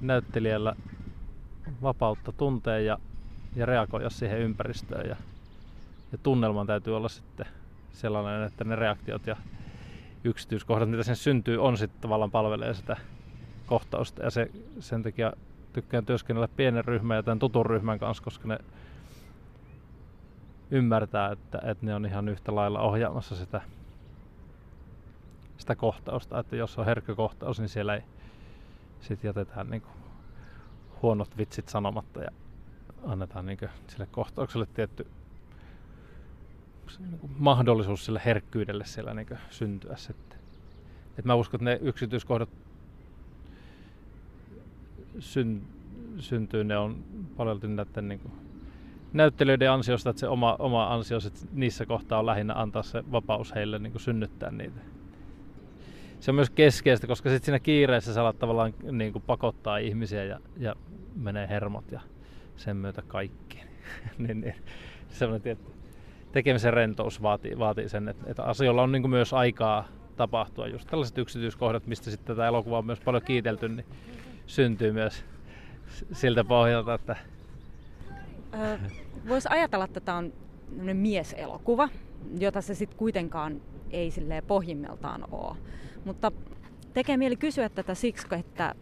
[0.00, 0.76] näyttelijällä
[1.82, 2.98] vapautta tuntea ja,
[3.56, 5.08] ja reagoida siihen ympäristöön.
[5.08, 5.16] Ja,
[6.12, 7.46] ja tunnelman täytyy olla sitten
[7.92, 9.36] sellainen, että ne reaktiot ja
[10.24, 12.96] yksityiskohdat, mitä sen syntyy, on sitten tavallaan palvelee sitä
[13.66, 14.22] kohtausta.
[14.22, 14.50] Ja se,
[14.80, 15.32] sen takia
[15.72, 18.58] tykkään työskennellä pienen ryhmän ja tämän tutun ryhmän kanssa, koska ne
[20.70, 23.60] ymmärtää, että, että ne on ihan yhtä lailla ohjaamassa sitä,
[25.58, 26.38] sitä kohtausta.
[26.38, 28.02] Että jos on herkkä kohtaus, niin siellä ei
[29.00, 29.94] sitten jätetään niin kuin
[31.02, 32.30] huonot vitsit sanomatta ja
[33.06, 35.06] annetaan niin kuin sille kohtaukselle tietty
[36.98, 40.38] niin kuin mahdollisuus sille herkkyydelle siellä niin kuin syntyä sitten.
[41.18, 42.48] Et mä uskon, että ne yksityiskohdat
[45.18, 45.62] syn,
[46.18, 47.04] syntyy, ne on
[47.36, 48.49] paljon näiden niin kuin
[49.12, 51.18] näyttelijöiden ansiosta, että se oma, oma ansio
[51.52, 54.80] niissä kohtaa on lähinnä antaa se vapaus heille niin kuin synnyttää niitä
[56.20, 60.24] se on myös keskeistä, koska sitten siinä kiireessä sä alat tavallaan niin kuin pakottaa ihmisiä
[60.24, 60.76] ja, ja
[61.16, 62.00] menee hermot ja
[62.56, 63.60] sen myötä kaikki.
[64.18, 64.54] niin, niin,
[65.42, 65.72] tietty
[66.32, 70.66] tekemisen rentous vaatii, vaatii sen, että, että asioilla on niin kuin myös aikaa tapahtua.
[70.66, 73.86] Just tällaiset yksityiskohdat, mistä sitten tätä elokuvaa on myös paljon kiitelty, niin
[74.46, 75.24] syntyy myös
[76.12, 77.16] siltä pohjalta, että...
[79.28, 80.32] Voisi ajatella, että tämä on
[80.92, 81.88] mieselokuva,
[82.38, 84.10] jota se sitten kuitenkaan ei
[84.46, 85.56] pohjimmiltaan ole.
[86.04, 86.32] Mutta
[86.94, 88.74] tekee mieli kysyä tätä siksi, että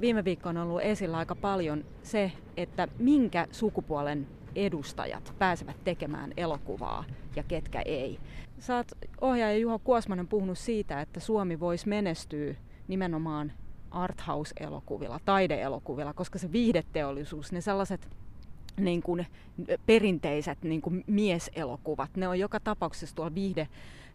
[0.00, 7.04] viime viikkoina on ollut esillä aika paljon se, että minkä sukupuolen edustajat pääsevät tekemään elokuvaa
[7.36, 8.18] ja ketkä ei.
[8.58, 12.54] Saat ohjaaja Juho Kuosmanen puhunut siitä, että Suomi voisi menestyä
[12.88, 13.52] nimenomaan
[13.90, 18.08] arthouse-elokuvilla, taideelokuvilla, koska se viihdeteollisuus, ne sellaiset
[18.76, 19.26] niin kuin
[19.86, 23.68] perinteiset niin kuin mieselokuvat, ne on joka tapauksessa tuolla viihde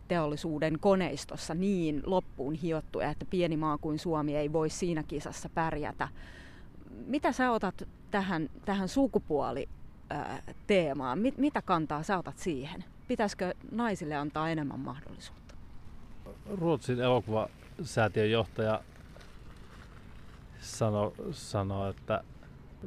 [0.07, 6.07] teollisuuden koneistossa niin loppuun hiottuja, että pieni maa kuin Suomi ei voi siinä kisassa pärjätä.
[7.05, 9.69] Mitä sä otat tähän, tähän sukupuoli
[10.67, 11.19] teemaan.
[11.19, 12.83] Mit, mitä kantaa sä otat siihen?
[13.07, 15.55] Pitäisikö naisille antaa enemmän mahdollisuutta?
[16.49, 18.81] Ruotsin elokuvasäätiön johtaja
[20.59, 22.23] sanoi, sano, että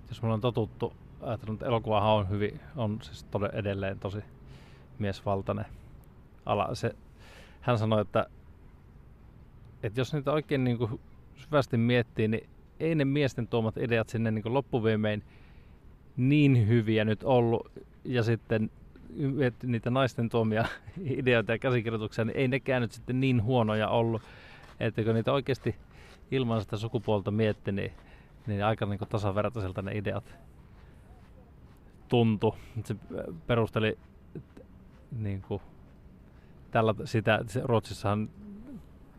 [0.09, 0.93] jos me on totuttu
[1.23, 4.18] ajatellut, että elokuvahan on hyvin, on siis todella edelleen tosi
[4.99, 5.64] miesvaltainen
[6.47, 6.75] ala.
[6.75, 6.95] Se,
[7.61, 8.27] hän sanoi, että,
[9.83, 11.01] että jos niitä oikein niin kuin
[11.37, 12.49] syvästi miettii, niin
[12.81, 15.23] ei ne miesten tuomat ideat sinne niin loppuviimein
[16.16, 17.73] niin hyviä nyt ollut.
[18.05, 18.71] Ja sitten
[19.62, 20.64] niitä naisten tuomia
[21.21, 24.23] ideoita ja käsikirjoituksia, niin ei nekään nyt sitten niin huonoja ollut.
[24.81, 25.77] Että kun niitä oikeasti
[26.31, 27.93] ilman sitä sukupuolta mietti, niin,
[28.47, 30.35] niin aika niin tasavertaiselta ne ideat
[32.11, 32.57] tuntu.
[32.85, 32.97] Se
[33.47, 33.99] perusteli
[35.19, 35.63] niin kuin,
[36.71, 38.29] tällä, sitä, että Ruotsissahan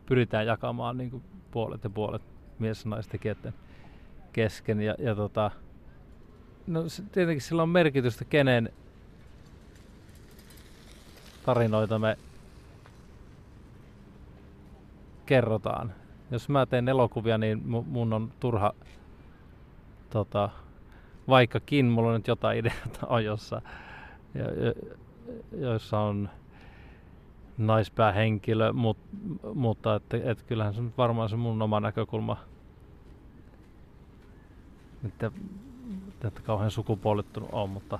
[0.06, 2.22] pyritään jakamaan niin kuin, puolet ja puolet
[2.58, 3.54] mies- ja naistekijöiden
[4.32, 4.80] kesken.
[4.80, 5.50] Ja, ja tota,
[6.66, 6.82] no,
[7.12, 8.72] tietenkin sillä on merkitystä, kenen
[11.46, 12.18] tarinoita me
[15.26, 15.92] kerrotaan.
[16.30, 18.72] Jos mä teen elokuvia, niin mun on turha,
[20.10, 20.50] tota,
[21.32, 23.62] vaikkakin mulla on nyt jotain ideata ajossa,
[25.58, 26.28] joissa on
[27.58, 28.98] naispäähenkilö, mut,
[29.54, 32.36] mutta että, et kyllähän se on varmaan se mun oma näkökulma.
[35.06, 35.30] Että,
[36.24, 37.98] että kauhean sukupuolittunut on, mutta,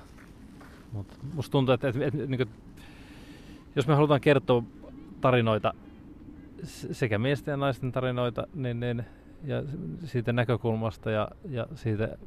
[0.93, 2.49] mutta musta tuntuu, että, että, että, että niin
[3.76, 4.62] jos me halutaan kertoa
[5.20, 5.74] tarinoita,
[6.93, 9.05] sekä miesten ja naisten tarinoita, niin, niin,
[9.45, 9.62] ja
[10.05, 12.18] siitä näkökulmasta ja, ja siitä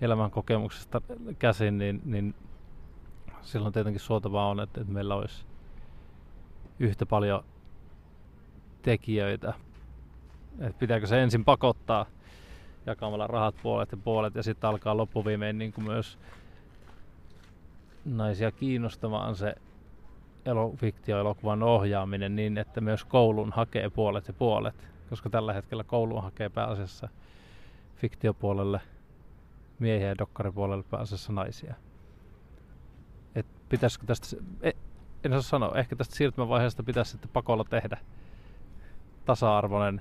[0.00, 1.00] elämän kokemuksesta
[1.38, 2.34] käsin, niin, niin
[3.42, 5.44] silloin tietenkin suotavaa on, että, että meillä olisi
[6.78, 7.44] yhtä paljon
[8.82, 9.54] tekijöitä.
[10.60, 12.06] Et pitääkö se ensin pakottaa
[12.86, 16.18] jakamalla rahat puolet ja puolet ja sitten alkaa loppuviimein niin kuin myös
[18.04, 19.54] naisia kiinnostamaan se
[20.44, 26.20] elo, fiktioelokuvan ohjaaminen niin, että myös koulun hakee puolet ja puolet, koska tällä hetkellä koulu
[26.20, 27.08] hakee pääasiassa
[27.96, 28.80] fiktiopuolelle
[29.78, 31.74] miehiä ja dokkaripuolelle pääasiassa naisia.
[33.34, 34.70] Et pitäisikö tästä, e,
[35.24, 37.98] en osaa sanoa, ehkä tästä siirtymävaiheesta pitäisi sitten pakolla tehdä
[39.24, 40.00] tasa-arvoinen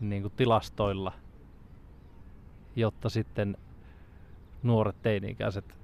[0.00, 1.12] niin kuin tilastoilla,
[2.76, 3.56] jotta sitten
[4.62, 5.78] nuoret teini-ikäiset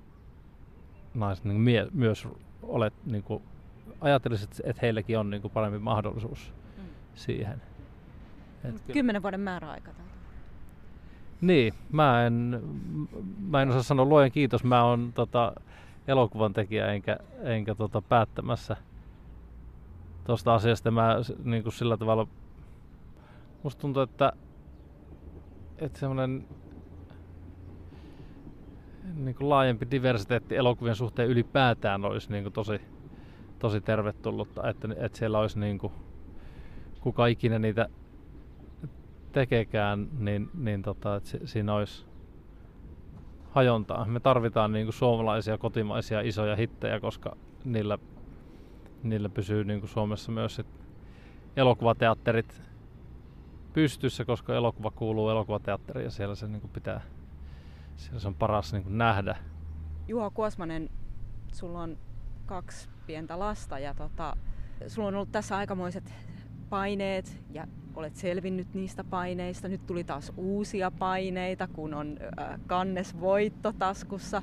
[1.14, 2.28] naiset niin mie- myös
[2.62, 3.42] olet, niin kuin,
[4.00, 6.82] ajattelisit, että heilläkin on niin kuin parempi mahdollisuus mm.
[7.14, 7.62] siihen.
[8.64, 9.90] Et, Kymmenen vuoden määräaika.
[11.40, 12.62] Niin, mä en,
[13.48, 15.52] mä en osaa sanoa luojen kiitos, mä oon tota,
[16.08, 18.76] elokuvan tekijä enkä, enkä tota, päättämässä
[20.24, 20.90] tuosta asiasta.
[20.90, 22.26] Mä niin kuin sillä tavalla,
[23.62, 24.32] musta tuntuu, että,
[25.78, 26.46] että semmoinen
[29.14, 32.80] niin kuin laajempi diversiteetti elokuvien suhteen ylipäätään olisi niin kuin tosi,
[33.58, 35.92] tosi tervetullutta, että, että siellä olisi niin kuin,
[37.00, 37.88] kuka ikinä niitä
[39.34, 42.06] tekeekään, niin, niin tota, että siinä olisi
[43.50, 44.04] hajontaa.
[44.04, 47.98] Me tarvitaan niin kuin suomalaisia, kotimaisia isoja hittejä, koska niillä,
[49.02, 50.66] niillä pysyy niin kuin Suomessa myös sit
[51.56, 52.62] elokuvateatterit
[53.72, 57.00] pystyssä, koska elokuva kuuluu elokuvateatteriin ja siellä se niin kuin pitää
[57.96, 59.36] siellä se on paras niin kuin nähdä.
[60.08, 60.90] Juha Kuosmanen,
[61.52, 61.98] sulla on
[62.46, 64.36] kaksi pientä lasta ja tota,
[64.86, 66.14] sulla on ollut tässä aikamoiset
[66.70, 69.68] paineet ja olet selvinnyt niistä paineista.
[69.68, 74.42] Nyt tuli taas uusia paineita, kun on äh, kannesvoitto taskussa.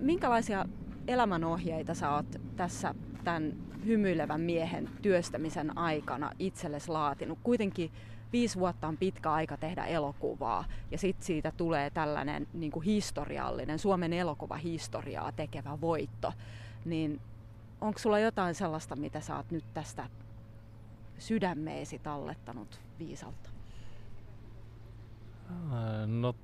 [0.00, 0.64] Minkälaisia
[1.08, 2.94] elämänohjeita sä oot tässä
[3.24, 3.52] tämän
[3.86, 7.38] hymyilevän miehen työstämisen aikana itsellesi laatinut?
[7.42, 7.90] Kuitenkin
[8.32, 13.78] viisi vuotta on pitkä aika tehdä elokuvaa ja sitten siitä tulee tällainen niin kuin historiallinen,
[13.78, 16.32] Suomen elokuvahistoriaa tekevä voitto.
[16.84, 17.20] Niin
[17.80, 20.08] onko sulla jotain sellaista, mitä sä oot nyt tästä
[21.18, 23.50] sydämeesi tallettanut viisalta?
[26.06, 26.34] No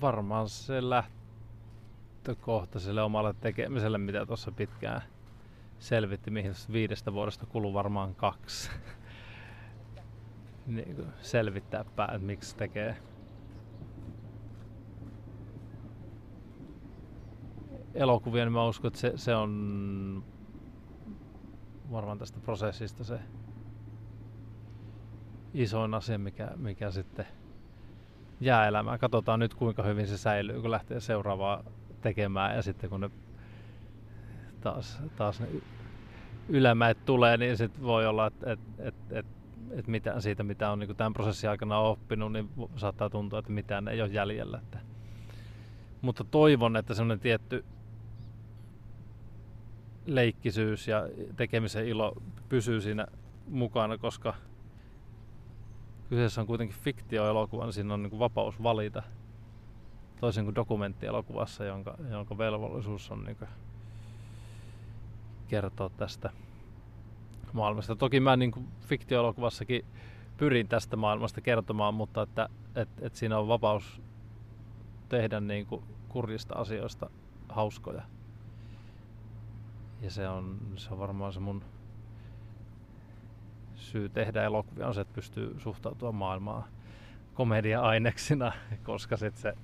[0.00, 5.02] varmaan se lähtökohta sille omalle tekemiselle, mitä tuossa pitkään
[5.78, 8.70] selvitti, mihin viidestä vuodesta kuluu varmaan kaksi
[10.66, 12.96] niin selvittää pää, että miksi tekee
[17.94, 20.24] elokuvia, niin mä uskon, että se, se on
[21.92, 23.18] varmaan tästä prosessista se
[25.54, 27.26] isoin asia, mikä, mikä sitten
[28.40, 28.98] jää elämään.
[28.98, 31.62] Katsotaan nyt kuinka hyvin se säilyy, kun lähtee seuraavaa
[32.00, 33.10] tekemään ja sitten kun ne
[34.60, 35.46] taas, taas ne
[36.48, 39.26] ylämäet tulee, niin sitten voi olla, että et, et, et
[39.70, 43.88] että mitään siitä, mitä on niin tämän prosessin aikana oppinut, niin saattaa tuntua, että mitään
[43.88, 44.58] ei ole jäljellä.
[44.58, 44.78] Että
[46.02, 47.64] mutta toivon, että semmoinen tietty
[50.06, 51.02] leikkisyys ja
[51.36, 53.06] tekemisen ilo pysyy siinä
[53.48, 54.34] mukana, koska
[56.08, 59.02] kyseessä on kuitenkin fiktioelokuva, niin siinä on niin vapaus valita.
[60.20, 63.36] Toisin kuin dokumenttielokuvassa, jonka, jonka velvollisuus on niin
[65.48, 66.30] kertoa tästä
[67.52, 67.96] maailmasta.
[67.96, 69.84] Toki mä niin fiktioelokuvassakin
[70.36, 74.02] pyrin tästä maailmasta kertomaan, mutta että, et, et siinä on vapaus
[75.08, 75.66] tehdä niin
[76.08, 77.10] kurjista asioista
[77.48, 78.02] hauskoja.
[80.04, 81.64] Ja se on, se on varmaan se mun
[83.74, 86.64] syy tehdä elokuvia on se, että pystyy suhtautumaan maailmaan
[87.34, 88.52] komedia-aineksina,
[88.82, 89.54] koska, sit se,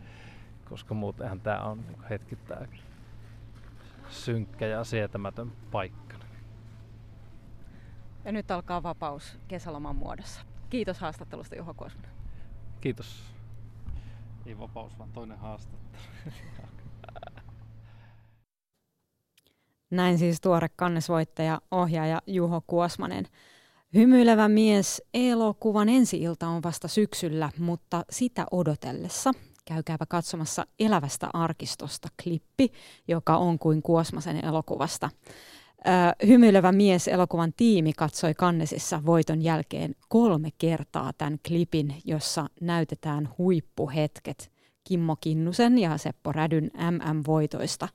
[0.68, 2.68] koska muutenhan tämä on niin hetkittäin
[4.08, 6.16] synkkä ja sietämätön paikka.
[8.24, 10.40] Ja nyt alkaa vapaus kesäloman muodossa.
[10.70, 12.10] Kiitos haastattelusta Juho Kuosmanen.
[12.80, 13.34] Kiitos.
[14.46, 16.02] Ei vapaus, vaan toinen haastattelu.
[19.90, 23.26] Näin siis tuore kannesvoittaja, ohjaaja Juho Kuosmanen.
[23.94, 29.32] Hymyilevä mies elokuvan ensi-ilta on vasta syksyllä, mutta sitä odotellessa
[29.64, 32.72] käykääpä katsomassa Elävästä arkistosta klippi,
[33.08, 35.10] joka on kuin Kuosmasen elokuvasta.
[36.26, 44.59] hymyilevä mies elokuvan tiimi katsoi Kannesissa voiton jälkeen kolme kertaa tämän klipin, jossa näytetään huippuhetket
[44.90, 47.88] Kimmo Kinnusen ja Seppo Rädyn MM-voitoista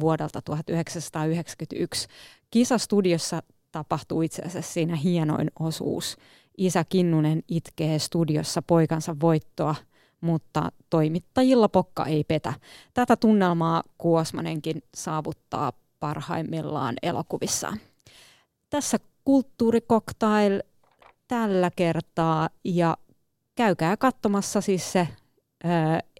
[0.00, 2.08] vuodelta 1991.
[2.50, 6.16] Kisastudiossa tapahtuu itse asiassa siinä hienoin osuus.
[6.58, 9.74] Isä Kinnunen itkee studiossa poikansa voittoa,
[10.20, 12.54] mutta toimittajilla pokka ei petä.
[12.94, 17.80] Tätä tunnelmaa Kuosmanenkin saavuttaa parhaimmillaan elokuvissaan.
[18.70, 20.62] Tässä kulttuurikoktail
[21.28, 22.96] tällä kertaa ja
[23.54, 25.08] käykää katsomassa siis se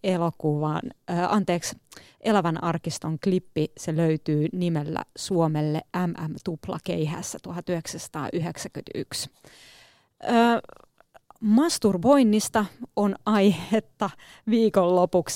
[0.02, 0.82] elokuvan,
[1.28, 1.76] anteeksi,
[2.20, 9.30] Elävän arkiston klippi, se löytyy nimellä Suomelle MM Tupla Keihässä 1991.
[10.24, 10.60] Äh,
[11.40, 12.64] masturboinnista
[12.96, 14.10] on aihetta
[14.50, 15.30] viikonlopuksi